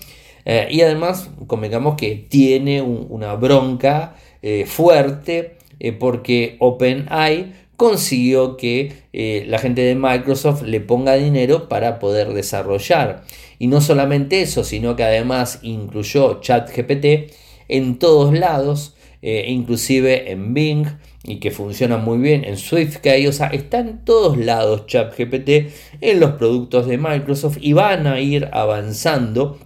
y 0.45 0.81
además, 0.81 1.29
convengamos 1.47 1.95
que 1.95 2.15
tiene 2.15 2.81
una 2.81 3.33
bronca 3.35 4.17
fuerte 4.65 5.55
porque 6.01 6.57
OpenAI 6.59 7.53
consiguió 7.83 8.55
que 8.55 8.93
eh, 9.11 9.43
la 9.49 9.59
gente 9.59 9.81
de 9.81 9.93
Microsoft 9.93 10.61
le 10.61 10.79
ponga 10.79 11.15
dinero 11.15 11.67
para 11.67 11.99
poder 11.99 12.29
desarrollar. 12.29 13.25
Y 13.59 13.67
no 13.67 13.81
solamente 13.81 14.41
eso, 14.41 14.63
sino 14.63 14.95
que 14.95 15.03
además 15.03 15.59
incluyó 15.63 16.39
ChatGPT 16.39 17.33
en 17.67 17.99
todos 17.99 18.33
lados, 18.33 18.95
eh, 19.21 19.47
inclusive 19.49 20.31
en 20.31 20.53
Bing, 20.53 20.87
y 21.25 21.41
que 21.41 21.51
funciona 21.51 21.97
muy 21.97 22.19
bien 22.19 22.45
en 22.45 22.55
SwiftKey, 22.55 23.27
o 23.27 23.33
sea, 23.33 23.47
está 23.47 23.79
en 23.79 24.05
todos 24.05 24.37
lados 24.37 24.87
ChatGPT 24.87 25.73
en 25.99 26.21
los 26.21 26.31
productos 26.35 26.87
de 26.87 26.97
Microsoft 26.97 27.57
y 27.59 27.73
van 27.73 28.07
a 28.07 28.21
ir 28.21 28.47
avanzando 28.53 29.59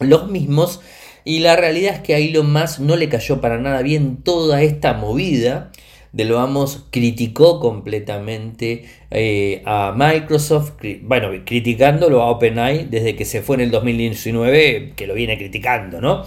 los 0.00 0.30
mismos. 0.30 0.82
Y 1.24 1.38
la 1.38 1.56
realidad 1.56 1.94
es 1.94 2.00
que 2.00 2.14
a 2.14 2.18
Elon 2.18 2.52
Musk 2.52 2.80
no 2.80 2.94
le 2.96 3.08
cayó 3.08 3.40
para 3.40 3.56
nada 3.56 3.80
bien 3.80 4.18
toda 4.22 4.60
esta 4.60 4.92
movida 4.92 5.72
de 6.14 6.24
lo 6.24 6.36
vamos 6.36 6.86
criticó 6.90 7.58
completamente 7.58 8.84
eh, 9.10 9.62
a 9.66 9.92
Microsoft, 9.96 10.74
bueno, 11.02 11.28
criticándolo 11.44 12.22
a 12.22 12.30
OpenAI 12.30 12.86
desde 12.88 13.16
que 13.16 13.24
se 13.24 13.42
fue 13.42 13.56
en 13.56 13.62
el 13.62 13.70
2019, 13.72 14.92
que 14.94 15.06
lo 15.08 15.14
viene 15.14 15.36
criticando, 15.36 16.00
¿no? 16.00 16.24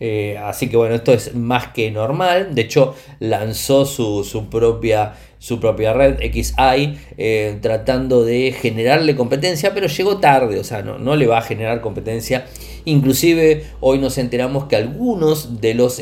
Eh, 0.00 0.36
así 0.38 0.68
que 0.68 0.76
bueno, 0.76 0.96
esto 0.96 1.12
es 1.12 1.34
más 1.36 1.68
que 1.68 1.90
normal. 1.92 2.54
De 2.56 2.62
hecho, 2.62 2.96
lanzó 3.20 3.86
su, 3.86 4.46
propia, 4.50 5.14
su 5.38 5.60
propia 5.60 5.92
red 5.92 6.18
XI 6.18 6.98
eh, 7.16 7.58
tratando 7.62 8.24
de 8.24 8.52
generarle 8.52 9.14
competencia, 9.14 9.72
pero 9.72 9.86
llegó 9.86 10.18
tarde, 10.18 10.58
o 10.58 10.64
sea, 10.64 10.82
no, 10.82 10.98
no 10.98 11.14
le 11.14 11.28
va 11.28 11.38
a 11.38 11.42
generar 11.42 11.80
competencia 11.80 12.44
Inclusive 12.88 13.64
hoy 13.80 13.98
nos 13.98 14.16
enteramos 14.16 14.64
que 14.64 14.76
algunos 14.76 15.60
de 15.60 15.74
los, 15.74 16.00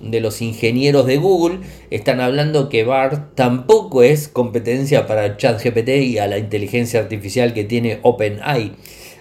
de 0.00 0.20
los 0.20 0.42
ingenieros 0.42 1.06
de 1.06 1.16
Google 1.16 1.60
están 1.90 2.20
hablando 2.20 2.68
que 2.68 2.84
BART 2.84 3.34
tampoco 3.34 4.02
es 4.02 4.28
competencia 4.28 5.06
para 5.06 5.36
ChatGPT 5.36 5.88
y 5.88 6.18
a 6.18 6.26
la 6.26 6.38
inteligencia 6.38 7.00
artificial 7.00 7.54
que 7.54 7.64
tiene 7.64 8.00
OpenAI. 8.02 8.72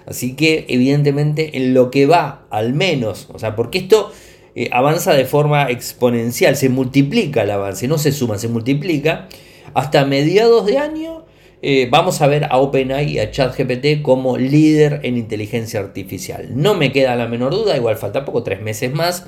Así 0.06 0.36
que 0.36 0.66
evidentemente 0.68 1.58
en 1.58 1.74
lo 1.74 1.90
que 1.90 2.06
va, 2.06 2.46
al 2.50 2.74
menos, 2.74 3.28
o 3.34 3.40
sea, 3.40 3.56
porque 3.56 3.80
esto 3.80 4.12
eh, 4.56 4.70
avanza 4.72 5.14
de 5.14 5.26
forma 5.26 5.70
exponencial, 5.70 6.56
se 6.56 6.70
multiplica 6.70 7.44
el 7.44 7.52
avance, 7.52 7.88
no 7.88 7.98
se 7.98 8.12
suma, 8.12 8.38
se 8.38 8.48
multiplica. 8.48 9.28
Hasta 9.74 10.06
mediados 10.06 10.66
de 10.66 10.78
año 10.78 11.26
eh, 11.62 11.88
vamos 11.90 12.22
a 12.22 12.28
ver 12.28 12.46
a 12.46 12.58
OpenAI 12.60 13.14
y 13.14 13.20
a 13.20 13.32
ChatGPT 13.32 14.04
como 14.04 14.38
líder 14.38 15.00
en 15.04 15.18
inteligencia 15.18 15.80
artificial. 15.80 16.50
No 16.52 16.76
me 16.76 16.92
queda 16.92 17.16
la 17.16 17.28
menor 17.28 17.54
duda, 17.54 17.76
igual 17.76 17.98
falta 17.98 18.24
poco, 18.24 18.44
tres 18.44 18.62
meses 18.62 18.94
más. 18.94 19.26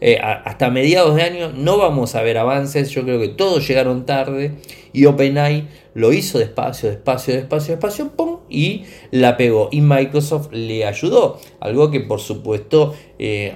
Eh, 0.00 0.18
hasta 0.20 0.70
mediados 0.70 1.14
de 1.14 1.22
año 1.22 1.52
no 1.54 1.78
vamos 1.78 2.14
a 2.14 2.22
ver 2.22 2.36
avances, 2.36 2.90
yo 2.90 3.02
creo 3.04 3.18
que 3.18 3.28
todos 3.28 3.66
llegaron 3.66 4.04
tarde 4.04 4.52
y 4.92 5.06
OpenAI 5.06 5.68
lo 5.94 6.12
hizo 6.12 6.38
despacio, 6.38 6.90
despacio, 6.90 7.34
despacio, 7.34 7.74
despacio, 7.74 8.10
¡pum! 8.12 8.40
y 8.50 8.84
la 9.10 9.36
pegó. 9.36 9.68
Y 9.72 9.80
Microsoft 9.80 10.48
le 10.52 10.84
ayudó, 10.84 11.40
algo 11.60 11.90
que 11.90 12.00
por 12.00 12.20
supuesto... 12.20 12.94
Eh, 13.18 13.54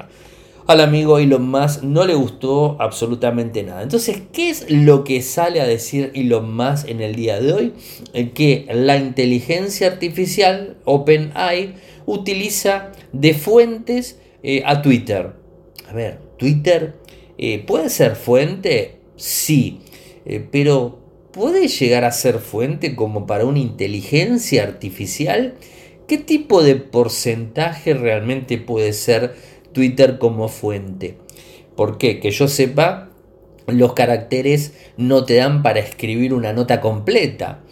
al 0.66 0.80
amigo 0.82 1.18
Elon 1.18 1.50
Musk 1.50 1.82
no 1.82 2.06
le 2.06 2.14
gustó 2.14 2.76
absolutamente 2.78 3.64
nada. 3.64 3.82
Entonces, 3.82 4.22
¿qué 4.32 4.50
es 4.50 4.70
lo 4.70 5.02
que 5.02 5.20
sale 5.20 5.60
a 5.60 5.66
decir 5.66 6.12
Elon 6.14 6.54
Musk 6.54 6.88
en 6.88 7.00
el 7.00 7.16
día 7.16 7.40
de 7.40 7.52
hoy? 7.52 7.72
Eh, 8.12 8.30
que 8.30 8.68
la 8.72 8.96
inteligencia 8.96 9.88
artificial, 9.88 10.76
OpenAI, 10.84 11.74
utiliza 12.06 12.92
de 13.12 13.34
fuentes 13.34 14.20
a 14.64 14.80
Twitter. 14.80 15.32
A 15.88 15.92
ver, 15.92 16.29
Twitter 16.40 16.96
eh, 17.38 17.62
puede 17.64 17.88
ser 17.88 18.16
fuente, 18.16 18.96
sí, 19.14 19.80
pero 20.50 20.98
¿puede 21.30 21.68
llegar 21.68 22.04
a 22.04 22.10
ser 22.10 22.40
fuente 22.40 22.96
como 22.96 23.26
para 23.26 23.44
una 23.44 23.60
inteligencia 23.60 24.64
artificial? 24.64 25.54
¿Qué 26.08 26.18
tipo 26.18 26.64
de 26.64 26.74
porcentaje 26.74 27.94
realmente 27.94 28.58
puede 28.58 28.92
ser 28.92 29.34
Twitter 29.72 30.18
como 30.18 30.48
fuente. 30.48 31.16
¿Por 31.76 31.98
qué? 31.98 32.20
Que 32.20 32.30
yo 32.30 32.48
sepa, 32.48 33.10
los 33.66 33.94
caracteres 33.94 34.74
no 34.96 35.24
te 35.24 35.34
dan 35.34 35.62
para 35.62 35.80
escribir 35.80 36.34
una 36.34 36.52
nota 36.52 36.80
completa. 36.80 37.62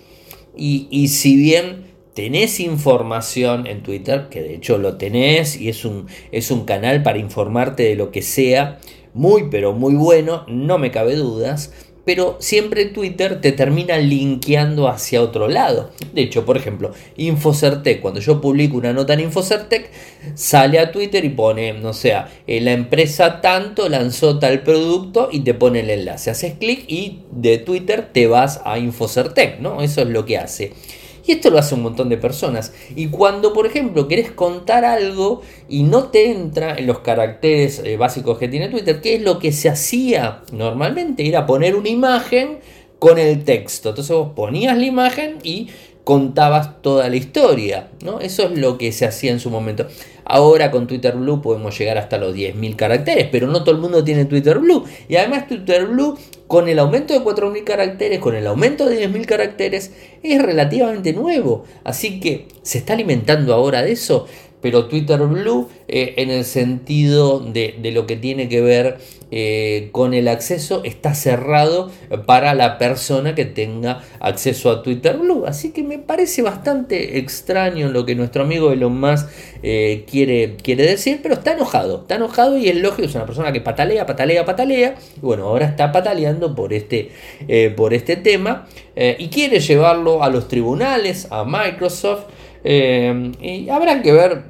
Y, 0.56 1.08
si 1.08 1.36
bien 1.36 1.87
tenés 2.18 2.58
información 2.58 3.68
en 3.68 3.84
Twitter, 3.84 4.26
que 4.28 4.42
de 4.42 4.56
hecho 4.56 4.76
lo 4.76 4.96
tenés 4.96 5.54
y 5.54 5.68
es 5.68 5.84
un, 5.84 6.08
es 6.32 6.50
un 6.50 6.64
canal 6.64 7.04
para 7.04 7.18
informarte 7.18 7.84
de 7.84 7.94
lo 7.94 8.10
que 8.10 8.22
sea, 8.22 8.80
muy 9.14 9.44
pero 9.52 9.72
muy 9.72 9.94
bueno, 9.94 10.44
no 10.48 10.78
me 10.78 10.90
cabe 10.90 11.14
dudas, 11.14 11.72
pero 12.04 12.36
siempre 12.40 12.86
Twitter 12.86 13.40
te 13.40 13.52
termina 13.52 13.98
linkeando 13.98 14.88
hacia 14.88 15.22
otro 15.22 15.46
lado. 15.46 15.90
De 16.12 16.22
hecho, 16.22 16.44
por 16.44 16.56
ejemplo, 16.56 16.90
Infocertec, 17.16 18.00
cuando 18.00 18.18
yo 18.18 18.40
publico 18.40 18.76
una 18.76 18.92
nota 18.92 19.14
en 19.14 19.20
Infocertec, 19.20 19.88
sale 20.34 20.80
a 20.80 20.90
Twitter 20.90 21.24
y 21.24 21.28
pone, 21.28 21.72
no 21.74 21.92
sé, 21.92 22.14
eh, 22.48 22.60
la 22.60 22.72
empresa 22.72 23.40
tanto 23.40 23.88
lanzó 23.88 24.40
tal 24.40 24.64
producto 24.64 25.28
y 25.30 25.40
te 25.40 25.54
pone 25.54 25.80
el 25.80 25.90
enlace. 25.90 26.30
Haces 26.30 26.54
clic 26.54 26.84
y 26.88 27.20
de 27.30 27.58
Twitter 27.58 28.08
te 28.12 28.26
vas 28.26 28.60
a 28.64 28.76
Infocertec, 28.80 29.60
¿no? 29.60 29.82
Eso 29.82 30.02
es 30.02 30.08
lo 30.08 30.24
que 30.24 30.38
hace. 30.38 30.72
Y 31.28 31.32
esto 31.32 31.50
lo 31.50 31.58
hace 31.58 31.74
un 31.74 31.82
montón 31.82 32.08
de 32.08 32.16
personas. 32.16 32.72
Y 32.96 33.08
cuando, 33.08 33.52
por 33.52 33.66
ejemplo, 33.66 34.08
querés 34.08 34.30
contar 34.30 34.86
algo 34.86 35.42
y 35.68 35.82
no 35.82 36.04
te 36.04 36.30
entra 36.30 36.74
en 36.74 36.86
los 36.86 37.00
caracteres 37.00 37.82
eh, 37.84 37.98
básicos 37.98 38.38
que 38.38 38.48
tiene 38.48 38.70
Twitter, 38.70 39.02
¿qué 39.02 39.16
es 39.16 39.22
lo 39.22 39.38
que 39.38 39.52
se 39.52 39.68
hacía 39.68 40.40
normalmente? 40.52 41.28
Era 41.28 41.44
poner 41.44 41.76
una 41.76 41.90
imagen 41.90 42.60
con 42.98 43.18
el 43.18 43.44
texto. 43.44 43.90
Entonces 43.90 44.16
vos 44.16 44.30
ponías 44.34 44.78
la 44.78 44.86
imagen 44.86 45.36
y 45.42 45.68
contabas 46.02 46.80
toda 46.80 47.10
la 47.10 47.16
historia, 47.16 47.90
¿no? 48.02 48.20
Eso 48.20 48.44
es 48.44 48.58
lo 48.58 48.78
que 48.78 48.90
se 48.92 49.04
hacía 49.04 49.30
en 49.30 49.38
su 49.38 49.50
momento. 49.50 49.86
Ahora 50.28 50.70
con 50.70 50.86
Twitter 50.86 51.16
Blue 51.16 51.40
podemos 51.40 51.76
llegar 51.78 51.96
hasta 51.96 52.18
los 52.18 52.34
10.000 52.34 52.76
caracteres, 52.76 53.28
pero 53.32 53.46
no 53.46 53.64
todo 53.64 53.74
el 53.74 53.80
mundo 53.80 54.04
tiene 54.04 54.26
Twitter 54.26 54.58
Blue. 54.58 54.84
Y 55.08 55.16
además 55.16 55.48
Twitter 55.48 55.86
Blue, 55.86 56.18
con 56.46 56.68
el 56.68 56.78
aumento 56.78 57.14
de 57.14 57.20
4.000 57.20 57.64
caracteres, 57.64 58.18
con 58.18 58.36
el 58.36 58.46
aumento 58.46 58.86
de 58.86 59.08
10.000 59.08 59.24
caracteres, 59.24 59.92
es 60.22 60.42
relativamente 60.42 61.14
nuevo. 61.14 61.64
Así 61.82 62.20
que 62.20 62.46
se 62.62 62.78
está 62.78 62.92
alimentando 62.92 63.54
ahora 63.54 63.82
de 63.82 63.92
eso 63.92 64.26
pero 64.60 64.86
Twitter 64.86 65.20
Blue 65.20 65.68
eh, 65.86 66.14
en 66.18 66.30
el 66.30 66.44
sentido 66.44 67.40
de, 67.40 67.78
lo 67.92 68.06
que 68.06 68.16
tiene 68.16 68.48
que 68.48 68.60
ver 68.60 68.98
eh, 69.30 69.90
con 69.92 70.14
el 70.14 70.26
acceso 70.26 70.82
está 70.84 71.14
cerrado 71.14 71.90
para 72.26 72.54
la 72.54 72.78
persona 72.78 73.34
que 73.34 73.44
tenga 73.44 74.02
acceso 74.20 74.70
a 74.70 74.82
Twitter 74.82 75.18
Blue. 75.18 75.44
Así 75.46 75.70
que 75.70 75.82
me 75.82 75.98
parece 75.98 76.42
bastante 76.42 77.18
extraño 77.18 77.88
lo 77.88 78.04
que 78.04 78.14
nuestro 78.14 78.42
amigo 78.42 78.72
Elon 78.72 78.98
Musk 78.98 79.28
eh, 79.62 80.04
quiere, 80.10 80.56
quiere 80.56 80.86
decir, 80.86 81.20
pero 81.22 81.34
está 81.34 81.52
enojado, 81.52 82.02
está 82.02 82.16
enojado 82.16 82.58
y 82.58 82.68
es 82.68 82.76
lógico, 82.76 83.06
es 83.06 83.14
una 83.14 83.26
persona 83.26 83.52
que 83.52 83.60
patalea, 83.60 84.06
patalea, 84.06 84.44
patalea. 84.44 84.94
Y 85.16 85.20
bueno, 85.20 85.44
ahora 85.44 85.66
está 85.66 85.92
pataleando 85.92 86.54
por 86.54 86.72
este, 86.72 87.10
por 87.76 87.94
este 87.94 88.16
tema 88.16 88.66
y 88.96 89.28
quiere 89.28 89.60
llevarlo 89.60 90.24
a 90.24 90.28
los 90.28 90.48
tribunales, 90.48 91.28
a 91.30 91.44
Microsoft. 91.44 92.24
Eh, 92.64 93.32
y 93.40 93.68
habrá 93.68 94.02
que 94.02 94.12
ver 94.12 94.42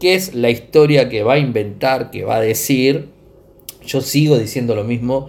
qué 0.00 0.14
es 0.14 0.34
la 0.34 0.50
historia 0.50 1.08
que 1.08 1.22
va 1.22 1.34
a 1.34 1.38
inventar, 1.38 2.10
que 2.10 2.24
va 2.24 2.36
a 2.36 2.40
decir. 2.40 3.08
yo 3.86 4.00
sigo 4.00 4.38
diciendo 4.38 4.74
lo 4.74 4.84
mismo. 4.84 5.28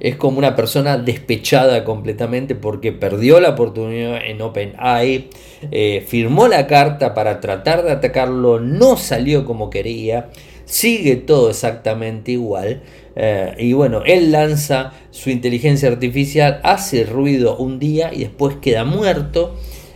Es 0.00 0.16
como 0.16 0.38
una 0.38 0.56
persona 0.56 0.98
despechada 0.98 1.84
completamente 1.84 2.56
porque 2.56 2.90
perdió 2.90 3.38
la 3.38 3.50
oportunidad 3.50 4.18
en 4.26 4.40
OpenAI, 4.42 5.28
eh, 5.70 6.04
firmó 6.06 6.48
la 6.48 6.66
carta 6.66 7.14
para 7.14 7.38
tratar 7.38 7.84
de 7.84 7.92
atacarlo, 7.92 8.58
no 8.58 8.96
salió 8.96 9.44
como 9.44 9.70
quería, 9.70 10.30
sigue 10.64 11.16
todo 11.16 11.50
exactamente 11.50 12.32
igual. 12.32 12.82
Eh, 13.14 13.54
y 13.58 13.74
bueno, 13.74 14.02
él 14.04 14.32
lanza 14.32 14.92
su 15.10 15.30
inteligencia 15.30 15.88
artificial, 15.88 16.60
hace 16.64 17.04
ruido 17.04 17.56
un 17.56 17.78
día 17.78 18.12
y 18.12 18.20
después 18.20 18.56
queda 18.56 18.84
muerto. 18.84 19.54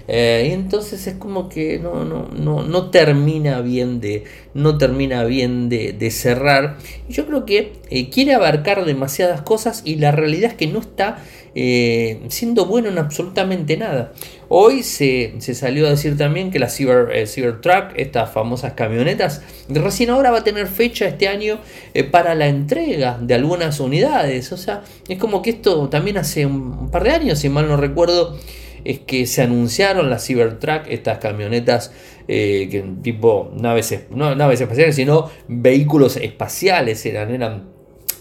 Eh, 0.09 0.47
y 0.51 0.53
entonces 0.53 1.07
es 1.07 1.15
como 1.15 1.49
que 1.49 1.79
no, 1.79 2.05
no, 2.05 2.29
no, 2.29 2.63
no 2.63 2.91
termina 2.91 3.61
bien 3.61 4.01
de, 4.01 4.25
no 4.55 4.79
termina 4.79 5.25
bien 5.25 5.69
de, 5.69 6.11
cerrar. 6.11 6.79
Yo 7.09 7.27
creo 7.27 7.45
que 7.45 7.73
eh, 7.91 8.09
quiere 8.11 8.35
abarcar 8.35 8.85
demasiadas 8.85 9.43
cosas 9.43 9.83
y 9.85 9.97
la 9.97 10.13
realidad 10.13 10.53
es 10.53 10.57
que 10.57 10.69
no 10.69 10.79
está 10.79 11.19
eh, 11.57 12.21
siendo 12.29 12.67
bueno 12.67 12.89
en 12.89 12.99
absolutamente 12.99 13.77
nada. 13.77 14.13
Hoy 14.49 14.85
se, 14.85 15.35
salió 15.41 15.89
a 15.89 15.91
decir 15.91 16.17
también 16.17 16.53
que 16.53 16.61
la 16.61 16.69
Cyber, 16.69 17.27
Cybertruck, 17.27 17.97
estas 17.97 18.31
famosas 18.31 18.75
camionetas, 18.75 19.43
recién 19.69 20.11
ahora 20.11 20.31
va 20.31 20.39
a 20.39 20.45
tener 20.45 20.69
fecha 20.69 21.07
este 21.07 21.27
año 21.27 21.59
para 22.13 22.37
la 22.37 22.47
entrega 22.47 23.19
de 23.21 23.35
algunas 23.35 23.81
unidades. 23.81 24.53
O 24.53 24.57
sea, 24.57 24.85
es 25.09 25.19
como 25.19 25.43
que 25.43 25.51
esto 25.51 25.89
también 25.89 26.17
hace 26.17 26.47
un 26.47 26.93
par 26.93 27.03
de 27.03 27.11
años, 27.11 27.41
si 27.41 27.49
mal 27.49 27.67
no 27.67 27.77
recuerdo, 27.77 28.39
es 28.91 29.01
que 29.01 29.27
se 29.27 29.43
anunciaron 29.43 30.11
las 30.11 30.27
Cybertruck, 30.27 30.87
estas 30.89 31.19
camionetas 31.19 31.93
eh, 32.29 32.69
que 32.71 32.83
tipo 33.03 33.53
naves, 33.55 34.07
no 34.11 34.35
naves 34.35 34.61
espaciales, 34.61 34.97
sino 34.97 35.31
vehículos 35.47 36.17
espaciales 36.17 37.05
eran, 37.07 37.33
eran 37.33 37.77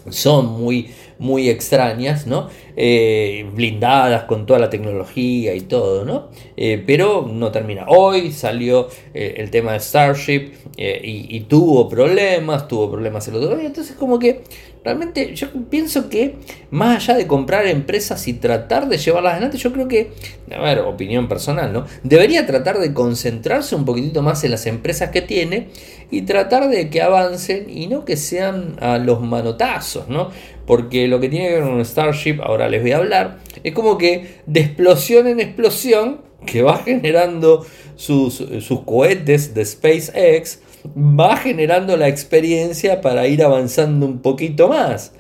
son 0.10 0.62
muy, 0.62 0.92
muy 1.18 1.50
extrañas, 1.50 2.28
¿no? 2.28 2.48
Eh, 2.76 3.50
blindadas 3.56 4.26
con 4.26 4.46
toda 4.46 4.60
la 4.60 4.70
tecnología 4.70 5.56
y 5.56 5.62
todo, 5.62 6.06
¿no? 6.06 6.30
Eh, 6.56 6.84
pero 6.86 7.28
no 7.28 7.52
termina. 7.52 7.86
Hoy 7.88 8.32
salió 8.32 8.88
el 9.16 9.50
tema 9.50 9.74
de 9.74 9.80
Starship 9.80 10.52
y, 10.78 11.40
tuvo 11.50 11.90
problemas, 11.90 12.68
tuvo 12.68 12.92
problemas 12.92 13.28
el 13.28 13.36
otro 13.36 13.56
día. 13.56 13.66
Entonces, 13.66 13.96
como 13.96 14.20
que 14.20 14.44
realmente 14.86 15.34
yo 15.34 15.48
pienso 15.70 16.10
que 16.10 16.36
más 16.70 17.04
allá 17.04 17.18
de 17.18 17.26
comprar 17.28 17.66
empresas 17.66 18.28
y 18.28 18.34
tratar 18.34 18.88
de 18.88 18.98
llevarlas 18.98 19.34
adelante, 19.34 19.58
yo 19.58 19.74
creo 19.74 19.88
que, 19.88 20.12
a 20.56 20.62
ver, 20.62 20.80
opinión 20.80 21.28
personal, 21.28 21.74
¿no? 21.74 21.86
Debería 22.04 22.46
tratar 22.46 22.78
de 22.78 22.94
concentrarse 22.94 23.76
un 23.76 23.84
poquitito 23.84 24.22
más 24.22 24.44
en 24.44 24.52
las 24.52 24.68
empresas 24.68 25.10
que 25.10 25.24
tiene 25.24 25.70
y 26.12 26.22
tratar 26.22 26.70
de 26.70 26.90
que 26.92 27.02
avancen 27.02 27.68
y 27.68 27.88
no 27.88 28.06
que 28.06 28.16
sean 28.16 28.76
a 28.80 29.00
los 29.00 29.22
manotazos, 29.22 30.08
¿no? 30.08 30.30
Porque 30.68 31.08
lo 31.08 31.20
que 31.20 31.30
tiene 31.30 31.48
que 31.48 31.56
ver 31.56 31.64
con 31.64 31.84
Starship, 31.84 32.40
ahora 32.42 32.70
les 32.70 32.84
voy 32.84 32.92
a 32.92 32.98
hablar, 32.98 33.40
es 33.64 33.74
como 33.74 33.98
que 33.98 34.42
de 34.46 34.60
explosión 34.60 35.26
en 35.26 35.40
explosión, 35.40 36.22
que 36.46 36.62
va 36.62 36.78
generando 36.86 37.66
sus, 37.96 38.44
cohetes 38.86 39.56
de 39.56 39.66
SpaceX, 39.66 40.60
va 40.96 41.38
generando 41.38 41.98
la 41.98 42.08
experiencia 42.08 43.02
para 43.02 43.28
ir 43.28 43.44
avanzando 43.44 44.06
un 44.06 44.22
poquito 44.22 44.68
más. 44.68 45.14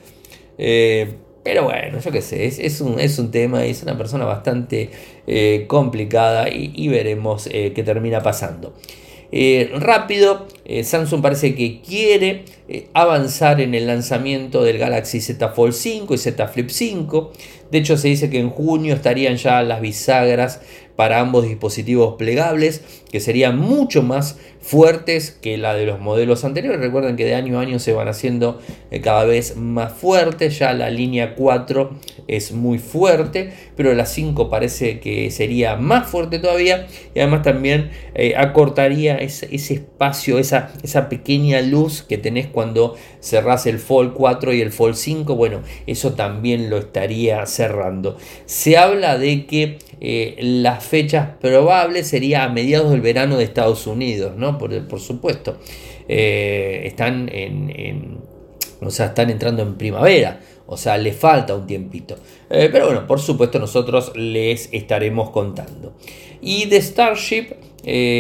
Eh, 0.58 1.16
pero 1.44 1.64
bueno, 1.64 2.00
yo 2.00 2.12
qué 2.12 2.22
sé, 2.22 2.46
es, 2.46 2.82
un, 2.82 3.00
es 3.00 3.20
un 3.20 3.30
tema 3.30 3.66
es 3.66 3.84
una 3.84 3.96
persona 3.98 4.26
bastante 4.26 4.90
eh, 5.28 5.66
complicada 5.68 6.50
y, 6.50 6.88
veremos 6.88 7.48
eh, 7.52 7.72
qué 7.76 7.84
termina 7.84 8.22
pasando. 8.22 8.74
Rápido. 9.80 10.48
Eh, 10.66 10.84
Samsung 10.84 11.22
parece 11.22 11.54
que 11.54 11.82
quiere 11.82 12.44
eh, 12.68 12.88
avanzar 12.94 13.62
en 13.62 13.76
el 13.76 13.86
lanzamiento 13.86 14.64
del 14.64 14.80
Galaxy 14.80 15.22
Z 15.22 15.50
Fold 15.50 15.74
5 15.74 16.16
y 16.16 16.18
Z 16.18 16.48
Flip 16.48 16.70
5. 16.70 17.32
De 17.70 17.78
hecho, 17.78 17.98
se 17.98 18.08
dice 18.08 18.30
que 18.30 18.40
en 18.40 18.50
junio 18.50 18.96
estarían 18.96 19.38
ya 19.38 19.62
las 19.62 19.82
bisagras 19.82 20.62
para 20.96 21.20
ambos 21.20 21.44
dispositivos 21.46 22.16
plegables, 22.16 22.82
que 23.12 23.20
serían 23.20 23.60
mucho 23.60 24.02
más 24.02 24.40
fuertes 24.62 25.32
que 25.32 25.58
la 25.58 25.76
de 25.76 25.86
los 25.86 26.00
modelos 26.00 26.46
anteriores. 26.46 26.80
Recuerden 26.80 27.18
que 27.18 27.26
de 27.26 27.36
año 27.36 27.60
a 27.60 27.62
año 27.62 27.80
se 27.80 27.92
van 27.92 28.08
haciendo 28.08 28.60
eh, 28.92 29.02
cada 29.02 29.26
vez 29.26 29.58
más 29.58 29.94
fuertes. 29.94 30.58
Ya 30.58 30.74
la 30.74 30.90
línea 30.90 31.36
4 31.36 32.00
es 32.28 32.54
muy 32.54 32.80
fuerte, 32.80 33.52
pero 33.76 33.94
la 33.94 34.06
5 34.06 34.50
parece 34.50 35.00
que 35.00 35.30
sería 35.32 35.76
más 35.76 36.08
fuerte 36.08 36.40
todavía. 36.40 36.88
Y 37.14 37.20
además 37.20 37.44
también 37.44 37.92
acortaría 38.38 39.18
ese, 39.18 39.54
espacio, 39.54 40.40
esa, 40.40 40.55
esa 40.84 41.10
pequeña 41.10 41.62
luz 41.62 42.02
que 42.04 42.18
tenés 42.18 42.48
cuando 42.48 42.96
cerrás 43.22 43.66
el 43.66 43.80
Fold 43.80 44.14
4 44.14 44.54
y 44.54 44.62
el 44.62 44.72
Fold 44.72 44.96
5. 44.96 45.36
Bueno, 45.36 45.62
eso 45.88 46.14
también 46.14 46.70
lo 46.70 46.78
estaría 46.78 47.46
cerrando. 47.46 48.18
Se 48.46 48.78
habla 48.78 49.18
de 49.18 49.46
que 49.46 49.78
eh, 50.02 50.36
las 50.40 50.84
fechas 50.84 51.30
probables 51.40 52.08
sería 52.08 52.44
a 52.44 52.50
mediados 52.50 52.92
del 52.92 53.02
verano 53.02 53.38
de 53.38 53.44
Estados 53.44 53.88
Unidos, 53.88 54.36
¿no? 54.38 54.58
Por, 54.58 55.00
supuesto. 55.00 55.58
Eh, 56.08 56.84
están 56.86 57.30
en, 57.32 58.20
o 58.82 58.90
sea, 58.90 59.08
están 59.08 59.30
entrando 59.30 59.64
en 59.64 59.76
primavera. 59.76 60.40
O 60.68 60.78
sea, 60.78 60.98
le 60.98 61.14
falta 61.14 61.56
un 61.56 61.68
tiempito. 61.68 62.16
Eh, 62.50 62.70
pero 62.72 62.88
bueno, 62.88 63.06
por 63.06 63.20
supuesto 63.20 63.60
nosotros 63.60 64.12
les 64.16 64.70
estaremos 64.72 65.30
contando. 65.30 65.94
Y 66.42 66.66
de 66.66 66.82
Starship, 66.82 67.54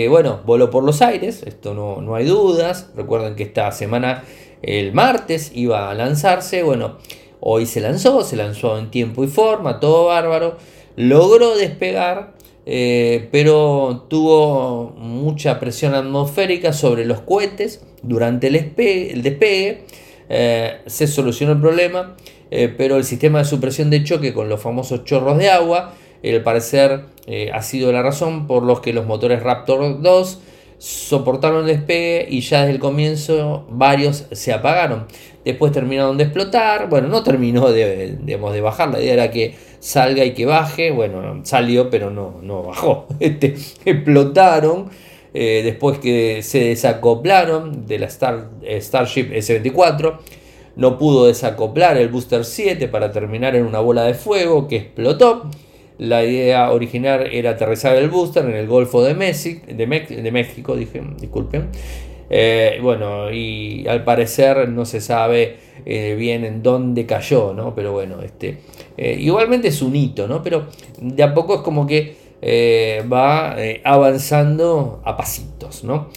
bueno, 0.09 0.41
voló 0.45 0.69
por 0.69 0.83
los 0.83 1.01
aires, 1.01 1.43
esto 1.45 1.73
no, 1.73 2.01
no 2.01 2.15
hay 2.15 2.25
dudas. 2.25 2.91
Recuerden 2.95 3.35
que 3.35 3.43
esta 3.43 3.71
semana, 3.71 4.23
el 4.61 4.93
martes, 4.93 5.51
iba 5.55 5.89
a 5.89 5.93
lanzarse. 5.93 6.63
Bueno, 6.63 6.97
hoy 7.39 7.65
se 7.65 7.81
lanzó, 7.81 8.23
se 8.23 8.35
lanzó 8.35 8.77
en 8.77 8.91
tiempo 8.91 9.23
y 9.23 9.27
forma, 9.27 9.79
todo 9.79 10.05
bárbaro 10.05 10.57
logró 10.95 11.55
despegar, 11.55 12.33
eh, 12.65 13.29
pero 13.31 14.05
tuvo 14.09 14.93
mucha 14.97 15.59
presión 15.59 15.93
atmosférica 15.93 16.73
sobre 16.73 17.05
los 17.05 17.21
cohetes 17.21 17.85
durante 18.01 18.47
el, 18.47 19.21
despegue. 19.21 19.83
Eh, 20.29 20.81
se 20.87 21.07
solucionó 21.07 21.53
el 21.53 21.61
problema, 21.61 22.15
eh, 22.49 22.73
pero 22.75 22.97
el 22.97 23.03
sistema 23.03 23.39
de 23.39 23.45
supresión 23.45 23.89
de 23.89 24.03
choque 24.03 24.33
con 24.33 24.49
los 24.49 24.61
famosos 24.61 25.03
chorros 25.03 25.37
de 25.37 25.49
agua, 25.49 25.93
al 26.23 26.41
parecer 26.41 27.05
ha 27.53 27.61
sido 27.61 27.91
la 27.91 28.03
razón 28.03 28.45
por 28.45 28.63
los 28.63 28.81
que 28.81 28.93
los 28.93 29.05
motores 29.05 29.41
Raptor 29.41 30.01
2 30.01 30.39
soportaron 30.77 31.61
el 31.61 31.77
despegue 31.77 32.27
y 32.29 32.41
ya 32.41 32.61
desde 32.61 32.73
el 32.73 32.79
comienzo 32.79 33.65
varios 33.69 34.25
se 34.31 34.53
apagaron. 34.53 35.07
Después 35.43 35.71
terminaron 35.71 36.17
de 36.17 36.25
explotar, 36.25 36.89
bueno, 36.89 37.07
no 37.07 37.23
terminó 37.23 37.71
de, 37.71 38.17
de 38.19 38.61
bajar, 38.61 38.89
la 38.89 38.99
idea 38.99 39.13
era 39.13 39.31
que 39.31 39.55
salga 39.85 40.25
y 40.25 40.33
que 40.33 40.45
baje. 40.45 40.91
Bueno, 40.91 41.41
salió, 41.43 41.89
pero 41.89 42.09
no, 42.09 42.39
no 42.41 42.63
bajó. 42.63 43.07
Este, 43.19 43.55
explotaron. 43.85 44.89
Eh, 45.37 45.63
después 45.65 45.99
que 45.99 46.41
se 46.43 46.59
desacoplaron 46.59 47.85
de 47.85 47.99
la 47.99 48.05
Star, 48.05 48.51
eh, 48.63 48.79
Starship 48.81 49.31
S-24. 49.33 50.19
No 50.77 50.97
pudo 50.97 51.27
desacoplar 51.27 51.97
el 51.97 52.09
Booster 52.09 52.45
7 52.45 52.87
para 52.87 53.11
terminar 53.11 53.55
en 53.55 53.65
una 53.65 53.79
bola 53.79 54.03
de 54.03 54.13
fuego 54.13 54.67
que 54.67 54.77
explotó. 54.77 55.49
La 55.97 56.23
idea 56.25 56.71
original 56.71 57.27
era 57.31 57.51
aterrizar 57.51 57.95
el 57.95 58.09
booster 58.09 58.45
en 58.45 58.55
el 58.55 58.67
Golfo 58.67 59.03
de, 59.03 59.13
México, 59.13 59.65
de, 59.67 59.87
México 60.31 60.75
dije, 60.75 61.01
disculpen. 61.19 61.69
Eh, 62.29 62.79
bueno, 62.81 63.31
y 63.31 63.87
al 63.87 64.03
parecer 64.03 64.67
no 64.69 64.85
se 64.85 64.99
sabe 64.99 65.57
bien 65.85 66.43
en 66.43 66.63
dónde 66.63 67.05
cayó, 67.05 67.53
¿no? 67.53 67.75
Pero 67.75 67.91
bueno, 67.91 68.21
este, 68.23 68.57
eh, 68.97 69.17
igualmente 69.19 69.67
es 69.69 69.81
un 69.81 69.95
hito, 69.95 70.27
¿no? 70.27 70.41
Pero 70.41 70.67
de 70.99 71.23
a 71.23 71.33
poco 71.33 71.55
es 71.55 71.61
como 71.61 71.85
que 71.85 72.15
eh, 72.41 73.03
va 73.11 73.55
eh, 73.57 73.81
avanzando 73.83 75.01
a 75.03 75.17
pasitos, 75.17 75.83
¿no? 75.83 76.09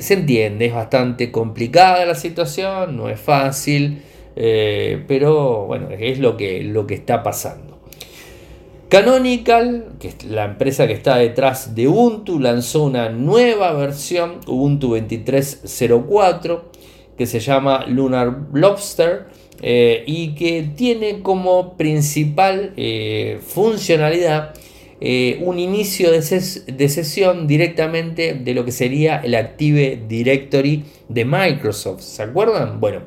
se 0.00 0.12
entiende, 0.12 0.66
es 0.66 0.74
bastante 0.74 1.32
complicada 1.32 2.04
la 2.04 2.14
situación, 2.14 2.94
no 2.98 3.08
es 3.08 3.18
fácil, 3.18 4.02
pero 4.34 5.64
bueno, 5.64 5.88
es 5.98 6.18
lo 6.18 6.36
que, 6.36 6.62
lo 6.62 6.86
que 6.86 6.92
está 6.94 7.22
pasando. 7.22 7.77
Canonical, 8.88 9.96
que 10.00 10.08
es 10.08 10.24
la 10.24 10.46
empresa 10.46 10.86
que 10.86 10.94
está 10.94 11.18
detrás 11.18 11.74
de 11.74 11.88
Ubuntu, 11.88 12.40
lanzó 12.40 12.84
una 12.84 13.10
nueva 13.10 13.72
versión, 13.72 14.40
Ubuntu 14.46 14.96
23.04, 14.96 16.62
que 17.18 17.26
se 17.26 17.40
llama 17.40 17.84
Lunar 17.86 18.46
Lobster 18.54 19.26
eh, 19.60 20.04
y 20.06 20.34
que 20.34 20.70
tiene 20.74 21.20
como 21.20 21.76
principal 21.76 22.72
eh, 22.78 23.40
funcionalidad 23.46 24.54
eh, 25.02 25.38
un 25.42 25.58
inicio 25.58 26.10
de, 26.10 26.22
sesión 26.22 27.46
directamente 27.46 28.32
de 28.32 28.54
lo 28.54 28.64
que 28.64 28.72
sería 28.72 29.18
el 29.18 29.34
Active 29.34 30.02
Directory 30.08 30.84
de 31.10 31.26
Microsoft. 31.26 32.00
¿Se 32.00 32.22
acuerdan? 32.22 32.80
Bueno, 32.80 33.02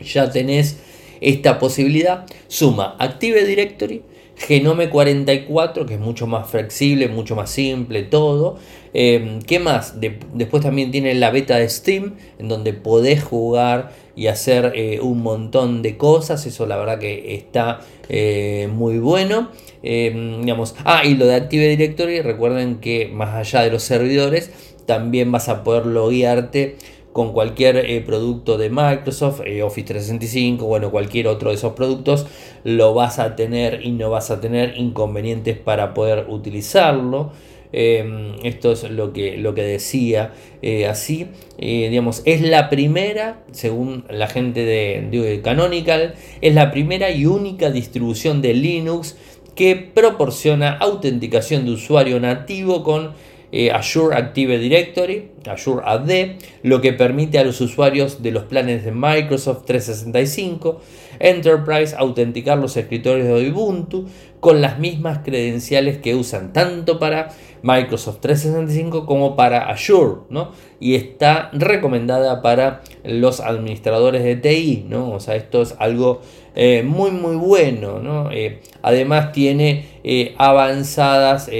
ya 0.00 0.28
tenés 0.28 0.80
esta 1.20 1.60
posibilidad. 1.60 2.26
Suma 2.48 2.96
Active 2.98 3.44
Directory 3.44 4.02
Genome 4.36 4.90
44, 4.90 5.86
que 5.86 5.94
es 5.94 6.00
mucho 6.00 6.26
más 6.26 6.48
flexible, 6.48 7.08
mucho 7.08 7.36
más 7.36 7.50
simple, 7.50 8.02
todo. 8.02 8.58
Eh, 8.92 9.40
¿Qué 9.46 9.58
más? 9.58 9.94
después 10.34 10.62
también 10.62 10.90
tiene 10.90 11.14
la 11.14 11.30
beta 11.30 11.56
de 11.56 11.68
Steam, 11.68 12.14
en 12.38 12.48
donde 12.48 12.72
podés 12.72 13.22
jugar 13.22 13.92
y 14.16 14.26
hacer 14.26 14.72
eh, 14.74 15.00
un 15.00 15.22
montón 15.22 15.82
de 15.82 15.96
cosas. 15.96 16.46
Eso 16.46 16.66
la 16.66 16.76
verdad 16.76 16.98
que 16.98 17.34
está 17.34 17.80
eh, 18.08 18.68
muy 18.72 18.98
bueno. 18.98 19.50
digamos, 19.82 20.74
ah, 20.84 21.04
y 21.04 21.14
lo 21.14 21.26
de 21.26 21.34
Active 21.34 21.68
Directory, 21.68 22.20
recuerden 22.20 22.80
que 22.80 23.08
más 23.08 23.34
allá 23.34 23.62
de 23.62 23.70
los 23.70 23.82
servidores, 23.82 24.50
también 24.86 25.32
vas 25.32 25.48
a 25.48 25.64
poder 25.64 25.86
loguearte 25.86 26.76
con 27.14 27.32
cualquier 27.32 27.76
eh, 27.76 28.00
producto 28.00 28.58
de 28.58 28.70
Microsoft, 28.70 29.42
eh, 29.46 29.62
Office 29.62 29.86
365, 29.86 30.66
bueno, 30.66 30.90
cualquier 30.90 31.28
otro 31.28 31.50
de 31.50 31.54
esos 31.54 31.74
productos, 31.74 32.26
lo 32.64 32.92
vas 32.92 33.20
a 33.20 33.36
tener 33.36 33.86
y 33.86 33.92
no 33.92 34.10
vas 34.10 34.32
a 34.32 34.40
tener 34.40 34.76
inconvenientes 34.76 35.56
para 35.56 35.94
poder 35.94 36.26
utilizarlo. 36.28 37.30
Em, 37.72 38.34
esto 38.42 38.72
es 38.72 38.90
lo 38.90 39.12
que, 39.12 39.36
lo 39.36 39.54
que 39.54 39.62
decía 39.62 40.32
eh, 40.60 40.88
así. 40.88 41.28
digamos, 41.56 42.22
es 42.24 42.40
la 42.40 42.68
primera, 42.68 43.44
según 43.52 44.04
la 44.10 44.26
gente 44.26 44.64
de, 44.64 45.06
de 45.08 45.40
Canonical, 45.40 46.16
es 46.40 46.52
la 46.52 46.72
primera 46.72 47.12
y 47.12 47.26
única 47.26 47.70
distribución 47.70 48.42
de 48.42 48.54
Linux 48.54 49.16
que 49.54 49.76
proporciona 49.76 50.72
autenticación 50.72 51.64
de 51.64 51.70
usuario 51.70 52.18
nativo 52.18 52.82
con 52.82 53.12
eh, 53.56 53.70
Azure 53.70 54.16
Active 54.16 54.58
Directory, 54.58 55.30
Azure 55.46 55.80
AD, 55.84 56.38
lo 56.64 56.80
que 56.80 56.92
permite 56.92 57.38
a 57.38 57.44
los 57.44 57.60
usuarios 57.60 58.20
de 58.20 58.32
los 58.32 58.42
planes 58.46 58.84
de 58.84 58.90
Microsoft 58.90 59.64
365 59.64 60.80
Enterprise 61.20 61.94
autenticar 61.96 62.58
los 62.58 62.76
escritorios 62.76 63.28
de 63.28 63.50
Ubuntu 63.52 64.06
con 64.40 64.60
las 64.60 64.80
mismas 64.80 65.20
credenciales 65.24 65.98
que 65.98 66.16
usan 66.16 66.52
tanto 66.52 66.98
para 66.98 67.28
Microsoft 67.62 68.18
365 68.20 69.06
como 69.06 69.36
para 69.36 69.70
Azure, 69.70 70.22
¿no? 70.28 70.50
Y 70.80 70.96
está 70.96 71.48
recomendada 71.52 72.42
para 72.42 72.82
los 73.04 73.40
administradores 73.40 74.24
de 74.24 74.36
TI, 74.36 74.84
¿no? 74.88 75.12
O 75.12 75.20
sea, 75.20 75.36
esto 75.36 75.62
es 75.62 75.76
algo 75.78 76.20
eh, 76.54 76.82
muy 76.84 77.10
muy 77.10 77.36
bueno, 77.36 77.98
¿no? 77.98 78.30
Eh, 78.30 78.60
además 78.82 79.32
tiene 79.32 79.86
eh, 80.04 80.34
avanzadas 80.38 81.50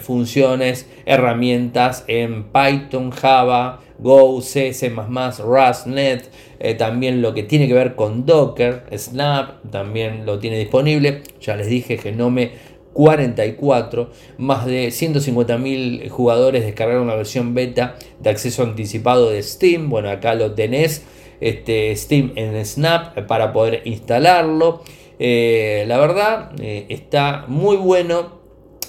funciones, 0.00 0.88
herramientas 1.04 2.04
en 2.06 2.44
Python, 2.44 3.10
Java, 3.10 3.80
Go, 3.98 4.40
C, 4.40 4.72
C++, 4.72 4.90
Rust, 4.90 5.86
Net, 5.86 6.30
también 6.78 7.22
lo 7.22 7.34
que 7.34 7.42
tiene 7.42 7.68
que 7.68 7.74
ver 7.74 7.94
con 7.94 8.24
Docker, 8.24 8.84
Snap, 8.96 9.70
también 9.70 10.24
lo 10.24 10.38
tiene 10.38 10.58
disponible, 10.58 11.22
ya 11.40 11.56
les 11.56 11.66
dije 11.66 11.98
que 11.98 12.12
no 12.12 12.30
me 12.30 12.52
44, 12.92 14.10
más 14.38 14.66
de 14.66 14.88
150.000 14.88 16.08
jugadores 16.08 16.64
descargaron 16.64 17.04
una 17.04 17.14
versión 17.14 17.54
beta 17.54 17.96
de 18.20 18.30
acceso 18.30 18.62
anticipado 18.62 19.30
de 19.30 19.42
Steam, 19.42 19.88
bueno 19.88 20.10
acá 20.10 20.34
lo 20.34 20.52
tenés, 20.52 21.04
este, 21.42 21.94
Steam 21.96 22.32
en 22.36 22.64
Snap 22.64 23.26
para 23.26 23.52
poder 23.52 23.82
instalarlo. 23.84 24.82
Eh, 25.18 25.84
la 25.88 25.98
verdad 25.98 26.52
eh, 26.60 26.86
está 26.88 27.44
muy 27.48 27.76
bueno 27.76 28.40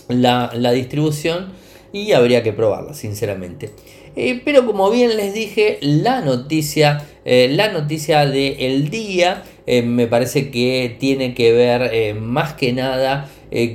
la, 0.08 0.50
distribución 0.72 1.52
y 1.92 2.14
habría 2.14 2.44
que 2.44 2.54
probarla, 2.54 2.94
sinceramente. 2.94 3.72
Eh, 4.16 4.42
pero 4.46 4.66
como 4.66 4.90
bien 4.92 5.18
les 5.18 5.34
dije, 5.34 5.80
la 5.82 6.22
noticia, 6.22 7.06
la 7.26 7.72
noticia 7.72 8.26
del 8.26 8.90
día 8.90 9.44
me 9.66 10.08
parece 10.08 10.52
que 10.52 10.96
tiene 11.00 11.34
que 11.34 11.52
ver 11.52 12.16
más 12.16 12.54
que 12.54 12.74
nada 12.74 13.30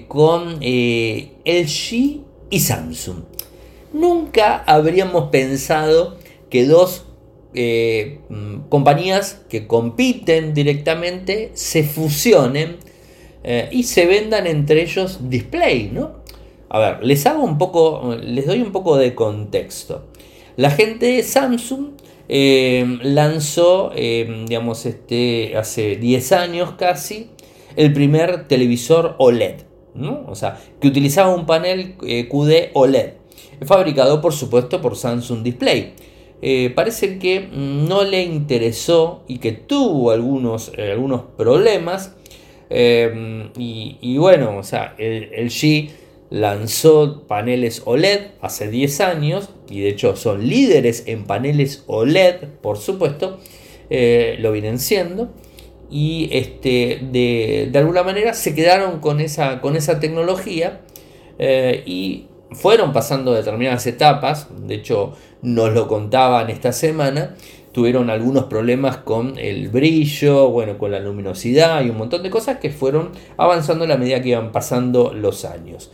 con 0.07 0.61
LG 0.61 2.21
y 2.51 2.61
Samsung. 2.61 3.25
Nunca 3.93 4.63
habríamos 4.67 5.31
pensado 5.31 6.19
que 6.51 6.67
dos 6.67 7.08
eh, 7.55 8.21
mm, 8.29 8.69
compañías 8.69 9.41
que 9.49 9.67
compiten 9.67 10.53
directamente 10.53 11.51
se 11.55 11.83
fusionen 11.83 12.77
eh, 13.43 13.71
y 13.73 13.85
se 13.85 14.05
vendan 14.05 14.47
entre 14.47 14.83
ellos 14.83 15.31
display, 15.31 15.91
¿no? 15.91 16.19
A 16.69 16.79
ver, 16.79 17.05
les 17.05 17.25
hago 17.25 17.43
un 17.43 17.57
poco, 17.57 18.17
les 18.23 18.47
doy 18.47 18.61
un 18.61 18.71
poco 18.71 18.99
de 18.99 19.15
contexto. 19.15 20.05
La 20.57 20.71
gente 20.71 21.07
de 21.07 21.23
Samsung 21.23 21.93
eh, 22.29 22.99
lanzó, 23.03 23.93
digamos, 23.95 24.85
este, 24.85 25.57
hace 25.57 25.97
10 25.97 26.33
años 26.33 26.73
casi, 26.73 27.31
el 27.77 27.95
primer 27.95 28.47
televisor 28.49 29.15
OLED, 29.19 29.63
¿no? 29.95 30.27
O 30.29 30.35
sea, 30.35 30.61
que 30.81 30.89
utilizaba 30.89 31.35
un 31.35 31.47
panel 31.47 31.95
QD 31.97 32.73
OLED, 32.75 33.13
fabricado 33.65 34.21
por 34.21 34.35
supuesto 34.35 34.83
por 34.83 34.97
Samsung 34.97 35.43
Display. 35.43 35.95
Eh, 36.41 36.71
parece 36.75 37.19
que 37.19 37.49
no 37.53 38.05
le 38.05 38.23
interesó 38.23 39.25
y 39.27 39.39
que 39.39 39.53
tuvo 39.53 40.13
algunos, 40.13 40.73
eh, 40.77 40.93
algunos 40.93 41.23
problemas. 41.37 42.15
Eh, 42.71 43.51
y, 43.57 44.19
bueno, 44.19 44.57
o 44.59 44.63
sea, 44.63 44.95
el, 44.99 45.49
G 45.51 45.91
lanzó 46.31 47.25
paneles 47.27 47.83
OLED 47.87 48.33
hace 48.43 48.71
10 48.71 49.01
años 49.01 49.51
y 49.71 49.81
de 49.81 49.89
hecho 49.89 50.15
son 50.15 50.47
líderes 50.47 51.05
en 51.07 51.25
paneles 51.25 51.85
OLED, 51.87 52.45
por 52.61 52.77
supuesto, 52.79 53.39
lo 53.91 54.53
vienen 54.53 54.79
siendo. 54.79 55.31
Y 55.91 56.29
este, 56.33 57.01
de, 57.11 57.71
de, 57.73 57.79
alguna 57.79 58.03
manera 58.03 58.35
se 58.35 58.55
quedaron 58.55 59.01
con 59.01 59.21
esa, 59.21 59.63
con 59.63 59.75
esa 59.75 59.99
tecnología 60.01 60.83
y 61.41 62.28
fueron 62.53 62.93
pasando 62.93 63.33
determinadas 63.33 63.87
etapas, 63.87 64.49
de 64.67 64.75
hecho 64.75 65.13
nos 65.43 65.73
lo 65.73 65.87
contaban 65.87 66.51
esta 66.51 66.73
semana, 66.73 67.37
tuvieron 67.73 68.11
algunos 68.11 68.45
problemas 68.45 68.97
con 68.99 69.39
el 69.39 69.69
brillo, 69.69 70.51
bueno, 70.51 70.79
con 70.79 70.91
la 70.91 71.01
luminosidad 71.01 71.85
y 71.85 71.91
un 71.91 71.99
montón 71.99 72.23
de 72.23 72.31
cosas 72.31 72.59
que 72.59 72.71
fueron 72.71 73.11
avanzando 73.37 73.85
a 73.85 73.89
la 73.89 73.97
medida 73.97 74.21
que 74.21 74.31
iban 74.31 74.53
pasando 74.53 75.13
los 75.13 75.45
años. 75.45 75.91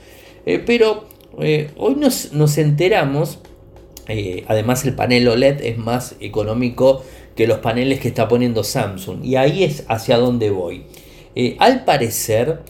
Eh, 0.47 0.63
pero 0.65 1.05
eh, 1.41 1.71
hoy 1.77 1.97
nos, 1.97 2.59
enteramos, 2.59 3.41
eh, 4.09 4.45
además 4.49 4.85
el 4.85 4.95
panel 4.95 5.29
OLED 5.29 5.61
es 5.63 5.77
más 5.77 6.17
económico 6.21 7.05
que 7.35 7.47
los 7.47 7.59
paneles 7.59 7.99
que 8.01 8.09
está 8.09 8.29
poniendo 8.29 8.63
Samsung 8.63 9.25
y 9.25 9.37
ahí 9.37 9.65
es 9.65 9.85
hacia 9.89 10.19
donde 10.19 10.51
voy. 10.51 10.87
al 11.59 11.85
parecer, 11.85 12.61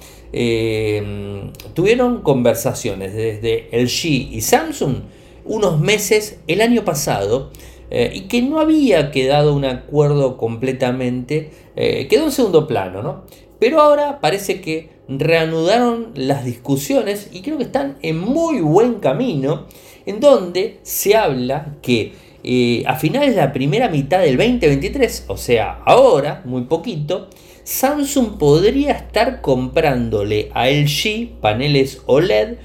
tuvieron 1.74 2.22
conversaciones 2.22 3.14
desde 3.14 3.68
LG 3.72 4.34
y 4.34 4.40
Samsung 4.40 4.96
unos 5.44 5.80
meses 5.80 6.38
el 6.46 6.60
año 6.60 6.84
pasado 6.84 7.50
eh, 7.90 8.10
y 8.14 8.20
que 8.22 8.42
no 8.42 8.60
había 8.60 9.10
quedado 9.10 9.54
un 9.54 9.64
acuerdo 9.64 10.36
completamente, 10.36 11.50
eh, 11.76 12.08
quedó 12.08 12.24
en 12.24 12.32
segundo 12.32 12.66
plano, 12.66 13.02
¿no? 13.02 13.24
Pero 13.58 13.80
ahora 13.80 14.20
parece 14.20 14.60
que 14.60 14.90
reanudaron 15.06 16.10
las 16.14 16.44
discusiones 16.44 17.30
y 17.32 17.42
creo 17.42 17.58
que 17.58 17.64
están 17.64 17.98
en 18.02 18.18
muy 18.18 18.60
buen 18.60 18.94
camino, 18.94 19.66
en 20.06 20.18
donde 20.20 20.80
se 20.82 21.14
habla 21.14 21.76
que 21.82 22.12
eh, 22.42 22.82
a 22.86 22.96
finales 22.96 23.30
de 23.30 23.40
la 23.40 23.52
primera 23.52 23.88
mitad 23.88 24.20
del 24.20 24.36
2023, 24.36 25.26
o 25.28 25.36
sea, 25.36 25.80
ahora, 25.84 26.42
muy 26.44 26.62
poquito, 26.62 27.28
Samsung 27.64 28.38
podría 28.38 28.92
estar 28.92 29.40
comprándole 29.40 30.50
a 30.52 30.68
LG 30.68 31.40
paneles 31.40 32.02
OLED 32.06 32.58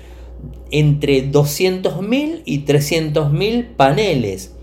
entre 0.71 1.31
200.000 1.31 2.41
y 2.45 2.65
300.000 2.65 3.75
paneles. 3.75 4.55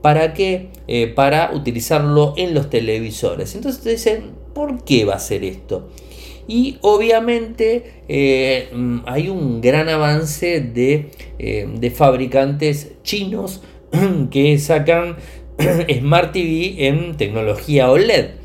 ¿Para 0.00 0.32
qué? 0.32 0.68
Eh, 0.86 1.08
para 1.08 1.52
utilizarlo 1.52 2.34
en 2.36 2.54
los 2.54 2.70
televisores. 2.70 3.54
Entonces 3.54 3.84
dicen, 3.84 4.30
¿por 4.54 4.84
qué 4.84 5.04
va 5.04 5.14
a 5.14 5.18
ser 5.18 5.44
esto? 5.44 5.90
Y 6.48 6.78
obviamente 6.80 8.02
eh, 8.08 8.70
mm, 8.72 9.00
hay 9.06 9.28
un 9.28 9.60
gran 9.60 9.88
avance 9.88 10.60
de, 10.60 11.10
eh, 11.38 11.68
de 11.72 11.90
fabricantes 11.90 12.92
chinos 13.02 13.62
que 14.30 14.58
sacan 14.58 15.16
Smart 15.98 16.32
TV 16.32 16.86
en 16.88 17.16
tecnología 17.16 17.90
OLED. 17.90 18.39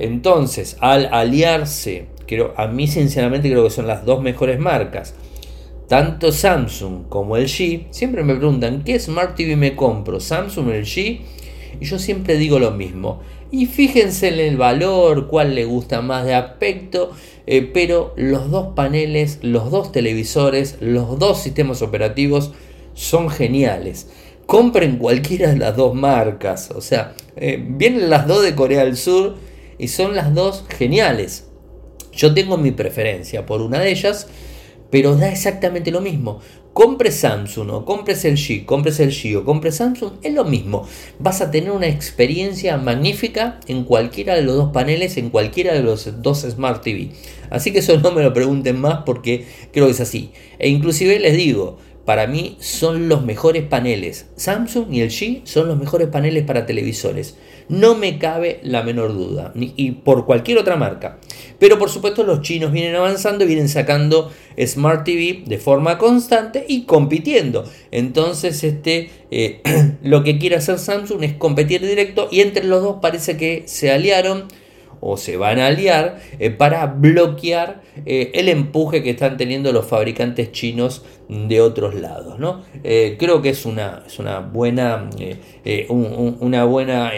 Entonces, 0.00 0.76
al 0.80 1.08
aliarse, 1.12 2.06
creo, 2.26 2.54
a 2.56 2.66
mí 2.66 2.88
sinceramente 2.88 3.48
creo 3.50 3.64
que 3.64 3.70
son 3.70 3.86
las 3.86 4.04
dos 4.04 4.22
mejores 4.22 4.58
marcas 4.58 5.14
tanto 5.90 6.30
Samsung 6.30 7.08
como 7.08 7.36
LG 7.36 7.88
siempre 7.90 8.22
me 8.22 8.36
preguntan 8.36 8.84
qué 8.84 9.00
Smart 9.00 9.34
TV 9.34 9.56
me 9.56 9.74
compro, 9.74 10.20
Samsung 10.20 10.68
o 10.68 10.70
LG, 10.70 10.96
y 10.98 11.20
yo 11.80 11.98
siempre 11.98 12.36
digo 12.36 12.60
lo 12.60 12.70
mismo. 12.70 13.18
Y 13.50 13.66
fíjense 13.66 14.28
en 14.28 14.38
el 14.38 14.56
valor, 14.56 15.26
cuál 15.26 15.56
le 15.56 15.64
gusta 15.64 16.00
más 16.00 16.24
de 16.24 16.34
aspecto, 16.34 17.10
eh, 17.48 17.68
pero 17.74 18.14
los 18.16 18.52
dos 18.52 18.68
paneles, 18.76 19.40
los 19.42 19.72
dos 19.72 19.90
televisores, 19.90 20.76
los 20.80 21.18
dos 21.18 21.42
sistemas 21.42 21.82
operativos 21.82 22.52
son 22.94 23.28
geniales. 23.28 24.08
Compren 24.46 24.96
cualquiera 24.96 25.50
de 25.50 25.56
las 25.56 25.76
dos 25.76 25.96
marcas, 25.96 26.70
o 26.70 26.80
sea, 26.80 27.14
eh, 27.34 27.60
vienen 27.60 28.10
las 28.10 28.28
dos 28.28 28.44
de 28.44 28.54
Corea 28.54 28.84
del 28.84 28.96
Sur 28.96 29.38
y 29.80 29.88
son 29.88 30.14
las 30.14 30.34
dos 30.34 30.64
geniales. 30.68 31.46
Yo 32.12 32.34
tengo 32.34 32.58
mi 32.58 32.70
preferencia 32.70 33.46
por 33.46 33.62
una 33.62 33.80
de 33.80 33.90
ellas, 33.90 34.28
pero 34.90 35.16
da 35.16 35.30
exactamente 35.30 35.90
lo 35.90 36.00
mismo. 36.00 36.40
Compre 36.72 37.10
Samsung 37.10 37.70
o 37.70 37.84
compres 37.84 38.24
LG, 38.24 38.64
compres 38.64 39.00
LG 39.00 39.38
o 39.38 39.44
compres 39.44 39.76
Samsung, 39.76 40.12
es 40.22 40.34
lo 40.34 40.44
mismo. 40.44 40.86
Vas 41.18 41.40
a 41.40 41.50
tener 41.50 41.70
una 41.72 41.88
experiencia 41.88 42.76
magnífica 42.76 43.58
en 43.66 43.84
cualquiera 43.84 44.34
de 44.34 44.42
los 44.42 44.56
dos 44.56 44.72
paneles, 44.72 45.16
en 45.16 45.30
cualquiera 45.30 45.72
de 45.72 45.82
los 45.82 46.22
dos 46.22 46.42
Smart 46.42 46.82
TV. 46.82 47.10
Así 47.50 47.72
que 47.72 47.80
eso 47.80 47.98
no 47.98 48.12
me 48.12 48.22
lo 48.22 48.32
pregunten 48.32 48.78
más 48.78 49.02
porque 49.04 49.46
creo 49.72 49.86
que 49.86 49.92
es 49.92 50.00
así. 50.00 50.30
E 50.58 50.68
inclusive 50.68 51.18
les 51.18 51.36
digo, 51.36 51.78
para 52.04 52.26
mí 52.26 52.56
son 52.60 53.08
los 53.08 53.24
mejores 53.24 53.64
paneles. 53.64 54.26
Samsung 54.36 54.92
y 54.92 55.02
LG 55.04 55.46
son 55.46 55.68
los 55.68 55.78
mejores 55.78 56.08
paneles 56.08 56.44
para 56.44 56.66
televisores. 56.66 57.36
No 57.68 57.94
me 57.94 58.18
cabe 58.18 58.58
la 58.62 58.82
menor 58.82 59.12
duda. 59.12 59.52
y 59.54 59.92
por 59.92 60.26
cualquier 60.26 60.58
otra 60.58 60.76
marca. 60.76 61.18
Pero 61.58 61.78
por 61.78 61.90
supuesto 61.90 62.24
los 62.24 62.40
chinos 62.42 62.72
vienen 62.72 62.96
avanzando 62.96 63.46
vienen 63.46 63.68
sacando 63.68 64.32
Smart 64.58 65.04
TV 65.04 65.44
de 65.46 65.58
forma 65.58 65.98
constante 65.98 66.64
y 66.66 66.84
compitiendo. 66.84 67.64
Entonces 67.90 68.64
este, 68.64 69.10
eh, 69.30 69.60
lo 70.02 70.24
que 70.24 70.38
quiere 70.38 70.56
hacer 70.56 70.78
Samsung 70.78 71.22
es 71.22 71.34
competir 71.34 71.80
directo 71.86 72.28
y 72.30 72.40
entre 72.40 72.64
los 72.64 72.82
dos 72.82 72.96
parece 73.00 73.36
que 73.36 73.64
se 73.66 73.92
aliaron 73.92 74.46
o 75.00 75.16
se 75.16 75.36
van 75.36 75.58
a 75.58 75.68
aliar 75.68 76.20
eh, 76.38 76.50
para 76.50 76.86
bloquear 76.86 77.82
eh, 78.06 78.30
el 78.34 78.48
empuje 78.48 79.02
que 79.02 79.10
están 79.10 79.36
teniendo 79.36 79.72
los 79.72 79.86
fabricantes 79.86 80.52
chinos 80.52 81.04
de 81.28 81.60
otros 81.60 81.94
lados. 81.94 82.38
¿no? 82.38 82.62
Eh, 82.84 83.16
creo 83.18 83.42
que 83.42 83.50
es 83.50 83.64
una, 83.64 84.02
es 84.06 84.18
una 84.18 84.40
buena, 84.40 85.08
una 85.98 86.64
buena 86.64 87.12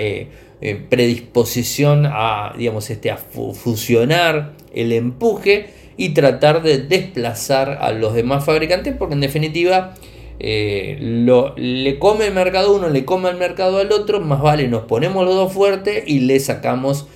predisposición 0.88 2.06
a, 2.06 2.54
digamos, 2.56 2.88
este, 2.90 3.12
fusionar 3.16 4.52
el 4.72 4.92
empuje 4.92 5.66
y 5.96 6.10
tratar 6.10 6.62
de 6.62 6.78
desplazar 6.78 7.78
a 7.80 7.92
los 7.92 8.14
demás 8.14 8.44
fabricantes 8.44 8.94
porque 8.96 9.14
en 9.14 9.20
definitiva 9.20 9.94
lo, 10.38 11.54
le 11.56 11.98
come 11.98 12.26
el 12.26 12.34
mercado 12.34 12.74
uno, 12.74 12.88
le 12.88 13.04
come 13.04 13.30
el 13.30 13.36
mercado 13.36 13.78
al 13.78 13.92
otro, 13.92 14.20
más 14.20 14.40
vale 14.40 14.68
nos 14.68 14.84
ponemos 14.84 15.24
los 15.24 15.34
dos 15.34 15.52
fuertes 15.52 16.04
y 16.06 16.20
le 16.20 16.38
sacamos 16.40 17.06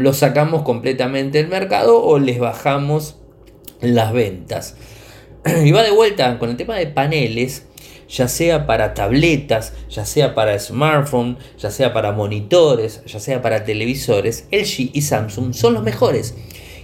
lo 0.00 0.12
sacamos 0.12 0.62
completamente 0.62 1.38
del 1.38 1.48
mercado 1.48 2.02
o 2.02 2.18
les 2.18 2.38
bajamos 2.38 3.16
las 3.80 4.12
ventas. 4.12 4.76
Y 5.64 5.70
va 5.70 5.82
de 5.82 5.90
vuelta 5.90 6.38
con 6.38 6.50
el 6.50 6.56
tema 6.56 6.76
de 6.76 6.86
paneles, 6.88 7.66
ya 8.08 8.28
sea 8.28 8.66
para 8.66 8.94
tabletas, 8.94 9.74
ya 9.88 10.04
sea 10.04 10.34
para 10.34 10.58
smartphone, 10.58 11.38
ya 11.58 11.70
sea 11.70 11.92
para 11.92 12.12
monitores, 12.12 13.02
ya 13.06 13.20
sea 13.20 13.40
para 13.40 13.64
televisores, 13.64 14.46
LG 14.50 14.90
y 14.92 15.02
Samsung 15.02 15.54
son 15.54 15.74
los 15.74 15.82
mejores. 15.82 16.34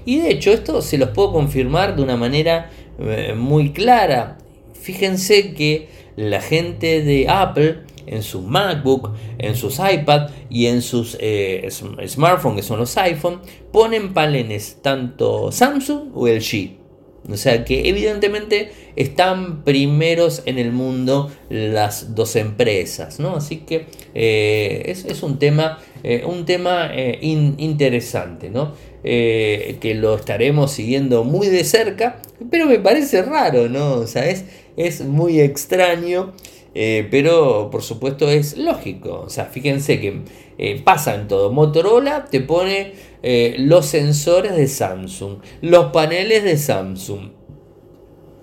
Y 0.04 0.20
de 0.20 0.30
hecho 0.30 0.52
esto 0.52 0.82
se 0.82 0.98
los 0.98 1.10
puedo 1.10 1.32
confirmar 1.32 1.96
de 1.96 2.02
una 2.02 2.16
manera 2.16 2.70
eh, 2.98 3.34
muy 3.36 3.72
clara. 3.72 4.38
Fíjense 4.74 5.54
que 5.54 5.88
la 6.16 6.40
gente 6.40 7.02
de 7.02 7.26
Apple 7.28 7.83
en 8.06 8.22
su 8.22 8.42
MacBook, 8.42 9.12
en 9.38 9.54
sus 9.54 9.78
iPad 9.78 10.30
y 10.50 10.66
en 10.66 10.82
sus 10.82 11.16
eh, 11.20 11.68
smartphones, 12.06 12.56
que 12.56 12.66
son 12.66 12.78
los 12.78 12.96
iPhone, 12.96 13.40
ponen 13.72 14.12
paneles 14.12 14.78
tanto 14.82 15.50
Samsung 15.52 16.10
o 16.14 16.28
LG. 16.28 16.84
O 17.30 17.38
sea 17.38 17.64
que 17.64 17.88
evidentemente 17.88 18.70
están 18.96 19.64
primeros 19.64 20.42
en 20.44 20.58
el 20.58 20.72
mundo 20.72 21.32
las 21.48 22.14
dos 22.14 22.36
empresas, 22.36 23.18
¿no? 23.18 23.36
Así 23.36 23.58
que 23.58 23.86
eh, 24.14 24.82
es, 24.86 25.22
un 25.22 25.38
tema, 25.38 25.78
eh, 26.02 26.22
un 26.26 26.44
tema 26.44 26.90
interesante, 27.16 28.50
¿no? 28.50 28.72
que 29.04 29.94
lo 30.00 30.14
estaremos 30.14 30.72
siguiendo 30.72 31.24
muy 31.24 31.48
de 31.48 31.64
cerca, 31.64 32.22
pero 32.50 32.64
me 32.64 32.78
parece 32.78 33.20
raro, 33.20 33.68
¿no? 33.68 33.96
O 33.96 34.06
sea, 34.06 34.30
es, 34.30 34.46
es 34.78 35.02
muy 35.02 35.40
extraño 35.40 36.32
eh, 36.74 37.06
pero 37.10 37.70
por 37.70 37.82
supuesto 37.82 38.28
es 38.28 38.58
lógico. 38.58 39.22
O 39.26 39.30
sea, 39.30 39.46
fíjense 39.46 40.00
que 40.00 40.22
eh, 40.58 40.82
pasa 40.82 41.26
todo. 41.28 41.52
Motorola 41.52 42.24
te 42.26 42.40
pone 42.40 42.94
eh, 43.22 43.54
los 43.58 43.86
sensores 43.86 44.56
de 44.56 44.66
Samsung, 44.66 45.38
los 45.62 45.92
paneles 45.92 46.42
de 46.42 46.56
Samsung. 46.58 47.30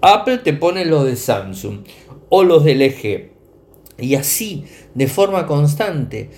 Apple 0.02 0.39
te 0.39 0.54
pone 0.54 0.86
los 0.86 1.06
de 1.06 1.15
Samsung 1.15 1.80
o 2.30 2.44
los 2.44 2.63
de 2.63 2.76
LG. 2.76 3.32
Y 4.00 4.15
así, 4.15 4.63
de 4.96 5.08
forma 5.08 5.46
constante. 5.46 6.32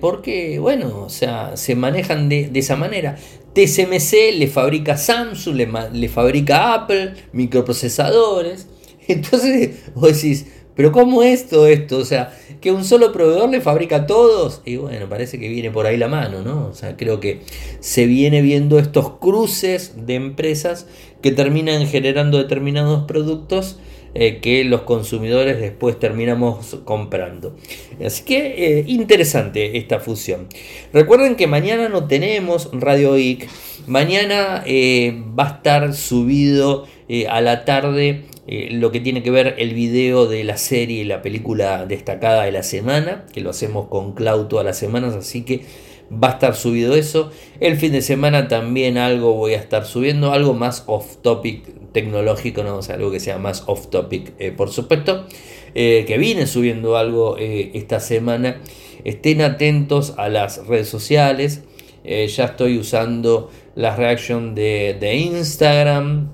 porque, 0.00 0.58
bueno, 0.58 1.02
o 1.04 1.08
sea, 1.08 1.56
se 1.56 1.76
manejan 1.76 2.28
de, 2.28 2.50
esa 2.54 2.74
manera. 2.74 3.16
TSMC 3.54 4.36
le 4.36 4.48
fabrica 4.48 4.96
Samsung, 4.96 5.54
le, 5.54 5.68
le 5.92 6.08
fabrica 6.08 6.74
Apple, 6.74 7.14
microprocesadores. 7.32 8.66
Entonces, 9.08 9.76
vos 9.94 10.14
decís, 10.14 10.46
pero 10.78 10.92
¿cómo 10.92 11.24
es 11.24 11.48
todo 11.48 11.66
esto? 11.66 11.98
O 11.98 12.04
sea, 12.04 12.32
que 12.60 12.70
un 12.70 12.84
solo 12.84 13.10
proveedor 13.10 13.50
le 13.50 13.60
fabrica 13.60 13.96
a 13.96 14.06
todos. 14.06 14.62
Y 14.64 14.76
bueno, 14.76 15.08
parece 15.08 15.40
que 15.40 15.48
viene 15.48 15.72
por 15.72 15.86
ahí 15.86 15.96
la 15.96 16.06
mano, 16.06 16.42
¿no? 16.42 16.68
O 16.68 16.72
sea, 16.72 16.96
creo 16.96 17.18
que 17.18 17.40
se 17.80 18.06
viene 18.06 18.42
viendo 18.42 18.78
estos 18.78 19.18
cruces 19.18 20.06
de 20.06 20.14
empresas 20.14 20.86
que 21.20 21.32
terminan 21.32 21.84
generando 21.88 22.38
determinados 22.38 23.06
productos 23.08 23.80
eh, 24.14 24.38
que 24.38 24.62
los 24.62 24.82
consumidores 24.82 25.58
después 25.58 25.98
terminamos 25.98 26.76
comprando. 26.84 27.56
Así 28.00 28.22
que 28.22 28.78
eh, 28.78 28.84
interesante 28.86 29.78
esta 29.78 29.98
fusión. 29.98 30.46
Recuerden 30.92 31.34
que 31.34 31.48
mañana 31.48 31.88
no 31.88 32.06
tenemos 32.06 32.70
Radio 32.72 33.18
IC. 33.18 33.48
Mañana 33.88 34.62
eh, 34.64 35.24
va 35.36 35.44
a 35.44 35.52
estar 35.56 35.92
subido 35.92 36.86
a 37.28 37.40
la 37.40 37.64
tarde 37.64 38.26
eh, 38.50 38.68
lo 38.70 38.90
que 38.90 39.00
tiene 39.00 39.22
que 39.22 39.30
ver 39.30 39.56
el 39.58 39.74
video 39.74 40.26
de 40.26 40.42
la 40.42 40.56
serie 40.56 41.02
y 41.02 41.04
la 41.04 41.20
película 41.20 41.84
destacada 41.84 42.44
de 42.44 42.52
la 42.52 42.62
semana, 42.62 43.26
que 43.30 43.42
lo 43.42 43.50
hacemos 43.50 43.88
con 43.88 44.14
Cloud 44.14 44.46
todas 44.46 44.64
las 44.64 44.78
semanas, 44.78 45.14
así 45.14 45.42
que 45.42 45.64
va 46.10 46.28
a 46.28 46.32
estar 46.32 46.56
subido 46.56 46.94
eso. 46.94 47.30
El 47.60 47.76
fin 47.76 47.92
de 47.92 48.00
semana 48.00 48.48
también 48.48 48.96
algo 48.96 49.34
voy 49.34 49.52
a 49.52 49.58
estar 49.58 49.84
subiendo, 49.84 50.32
algo 50.32 50.54
más 50.54 50.84
off 50.86 51.18
topic 51.20 51.92
tecnológico, 51.92 52.64
no, 52.64 52.80
algo 52.88 53.10
que 53.10 53.20
sea 53.20 53.36
más 53.36 53.64
off 53.66 53.88
topic, 53.88 54.32
eh, 54.38 54.50
por 54.50 54.70
supuesto, 54.70 55.26
eh, 55.74 56.04
que 56.06 56.16
viene 56.16 56.46
subiendo 56.46 56.96
algo 56.96 57.36
esta 57.38 58.00
semana. 58.00 58.62
Estén 59.04 59.42
atentos 59.42 60.14
a 60.16 60.30
las 60.30 60.66
redes 60.66 60.88
sociales. 60.88 61.64
ya 62.02 62.46
estoy 62.46 62.78
usando 62.78 63.50
la 63.74 63.94
reacción 63.94 64.54
de, 64.54 64.96
de 64.98 65.16
Instagram. 65.16 66.30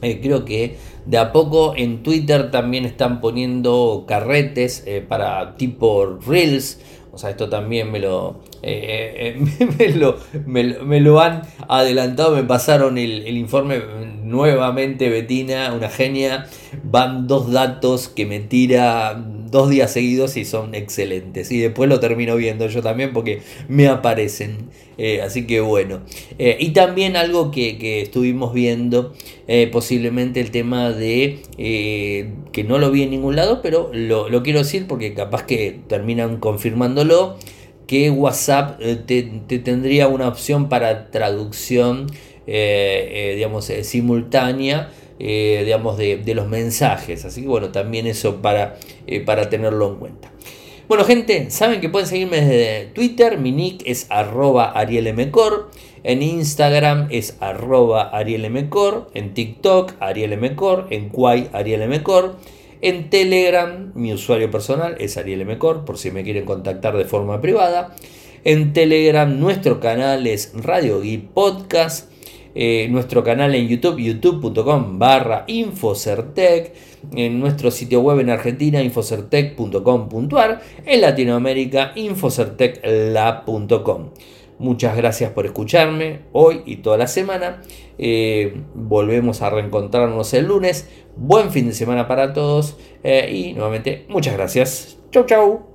creo 0.00 0.46
que 0.46 0.76
de 1.06 1.18
a 1.18 1.32
poco 1.32 1.74
en 1.76 2.02
Twitter 2.02 2.50
también 2.50 2.84
están 2.84 3.20
poniendo 3.20 4.04
carretes 4.06 4.82
eh, 4.86 5.04
para 5.06 5.56
tipo 5.56 6.18
Reels. 6.26 6.80
O 7.12 7.18
sea, 7.18 7.30
esto 7.30 7.48
también 7.48 7.90
me 7.90 7.98
lo, 7.98 8.40
eh, 8.62 9.34
eh, 9.38 9.96
me, 10.46 11.00
lo, 11.00 11.20
han 11.20 11.42
adelantado, 11.68 12.36
me 12.36 12.42
pasaron 12.42 12.98
el, 12.98 13.26
el, 13.26 13.36
informe 13.36 13.80
nuevamente, 14.22 15.08
Betina, 15.08 15.72
una 15.72 15.88
genia. 15.88 16.46
Van 16.84 17.26
dos 17.26 17.50
datos 17.50 18.08
que 18.08 18.26
me 18.26 18.40
tira 18.40 19.14
dos 19.50 19.70
días 19.70 19.92
seguidos 19.92 20.36
y 20.36 20.44
son 20.44 20.74
excelentes. 20.74 21.50
Y 21.50 21.58
después 21.58 21.88
lo 21.88 22.00
termino 22.00 22.36
viendo 22.36 22.66
yo 22.68 22.82
también 22.82 23.12
porque 23.12 23.40
me 23.68 23.88
aparecen. 23.88 24.68
Eh, 24.98 25.22
así 25.22 25.46
que 25.46 25.60
bueno. 25.60 26.00
Y 26.38 26.70
también 26.70 27.16
algo 27.16 27.50
que, 27.50 28.02
estuvimos 28.02 28.52
viendo, 28.52 29.14
posiblemente 29.72 30.40
el 30.40 30.50
tema 30.50 30.90
de 30.90 31.40
que 31.56 32.64
no 32.64 32.78
lo 32.78 32.90
vi 32.90 33.04
en 33.04 33.10
ningún 33.10 33.34
lado, 33.36 33.62
pero 33.62 33.90
lo, 33.92 34.42
quiero 34.42 34.58
decir 34.58 34.86
porque 34.86 35.14
capaz 35.14 35.44
que 35.44 35.80
terminan 35.88 36.36
confirmándolo. 36.36 37.38
Que 37.90 38.08
WhatsApp 38.10 38.78
te, 39.06 39.22
tendría 39.58 40.06
una 40.06 40.28
opción 40.28 40.68
para 40.68 41.10
traducción, 41.10 42.06
digamos, 42.46 43.72
simultánea 43.82 44.90
eh, 45.22 45.64
digamos, 45.66 45.98
de, 45.98 46.34
los 46.34 46.48
mensajes. 46.48 47.26
Así 47.26 47.42
que 47.42 47.48
bueno, 47.48 47.68
también 47.68 48.06
eso 48.06 48.40
para, 48.40 48.78
eh, 49.06 49.20
para 49.20 49.50
tenerlo 49.50 49.92
en 49.92 49.96
cuenta. 49.96 50.32
Bueno, 50.88 51.04
gente, 51.04 51.50
saben 51.50 51.82
que 51.82 51.90
pueden 51.90 52.08
seguirme 52.08 52.40
desde 52.40 52.86
Twitter. 52.94 53.36
Mi 53.36 53.52
nick 53.52 53.82
es 53.84 54.06
arroba 54.08 54.70
arielmcor. 54.70 55.70
En 56.04 56.22
Instagram 56.22 57.08
es 57.10 57.36
arroba 57.40 58.08
arielmcor. 58.08 59.10
En 59.12 59.34
TikTok 59.34 59.92
arielmcor. 60.00 60.86
En 60.88 61.10
Quay 61.10 61.50
arielmcor. 61.52 62.36
En 62.82 63.10
Telegram 63.10 63.92
mi 63.94 64.12
usuario 64.12 64.50
personal 64.50 64.96
es 64.98 65.16
arielmcor 65.16 65.84
por 65.84 65.98
si 65.98 66.10
me 66.10 66.24
quieren 66.24 66.44
contactar 66.44 66.96
de 66.96 67.04
forma 67.04 67.40
privada. 67.40 67.94
En 68.44 68.72
Telegram 68.72 69.38
nuestro 69.38 69.78
canal 69.80 70.26
es 70.26 70.52
Radio 70.54 71.04
y 71.04 71.18
Podcast. 71.18 72.10
Eh, 72.54 72.88
nuestro 72.90 73.22
canal 73.22 73.54
en 73.54 73.68
YouTube, 73.68 74.00
youtube.com 74.00 74.98
barra 74.98 75.44
Infocertec, 75.46 76.72
en 77.14 77.38
nuestro 77.38 77.70
sitio 77.70 78.00
web 78.00 78.18
en 78.20 78.30
Argentina, 78.30 78.82
infocertec.com.ar, 78.82 80.60
en 80.84 81.00
Latinoamérica, 81.00 81.92
infocertecla.com. 81.94 84.10
Muchas 84.60 84.94
gracias 84.94 85.32
por 85.32 85.46
escucharme 85.46 86.20
hoy 86.32 86.60
y 86.66 86.76
toda 86.76 86.98
la 86.98 87.06
semana. 87.06 87.62
Eh, 87.96 88.60
volvemos 88.74 89.40
a 89.40 89.48
reencontrarnos 89.48 90.34
el 90.34 90.48
lunes. 90.48 90.86
Buen 91.16 91.50
fin 91.50 91.66
de 91.66 91.72
semana 91.72 92.06
para 92.06 92.34
todos. 92.34 92.76
Eh, 93.02 93.30
y 93.32 93.52
nuevamente, 93.54 94.04
muchas 94.10 94.34
gracias. 94.34 94.98
Chau, 95.12 95.24
chau. 95.24 95.62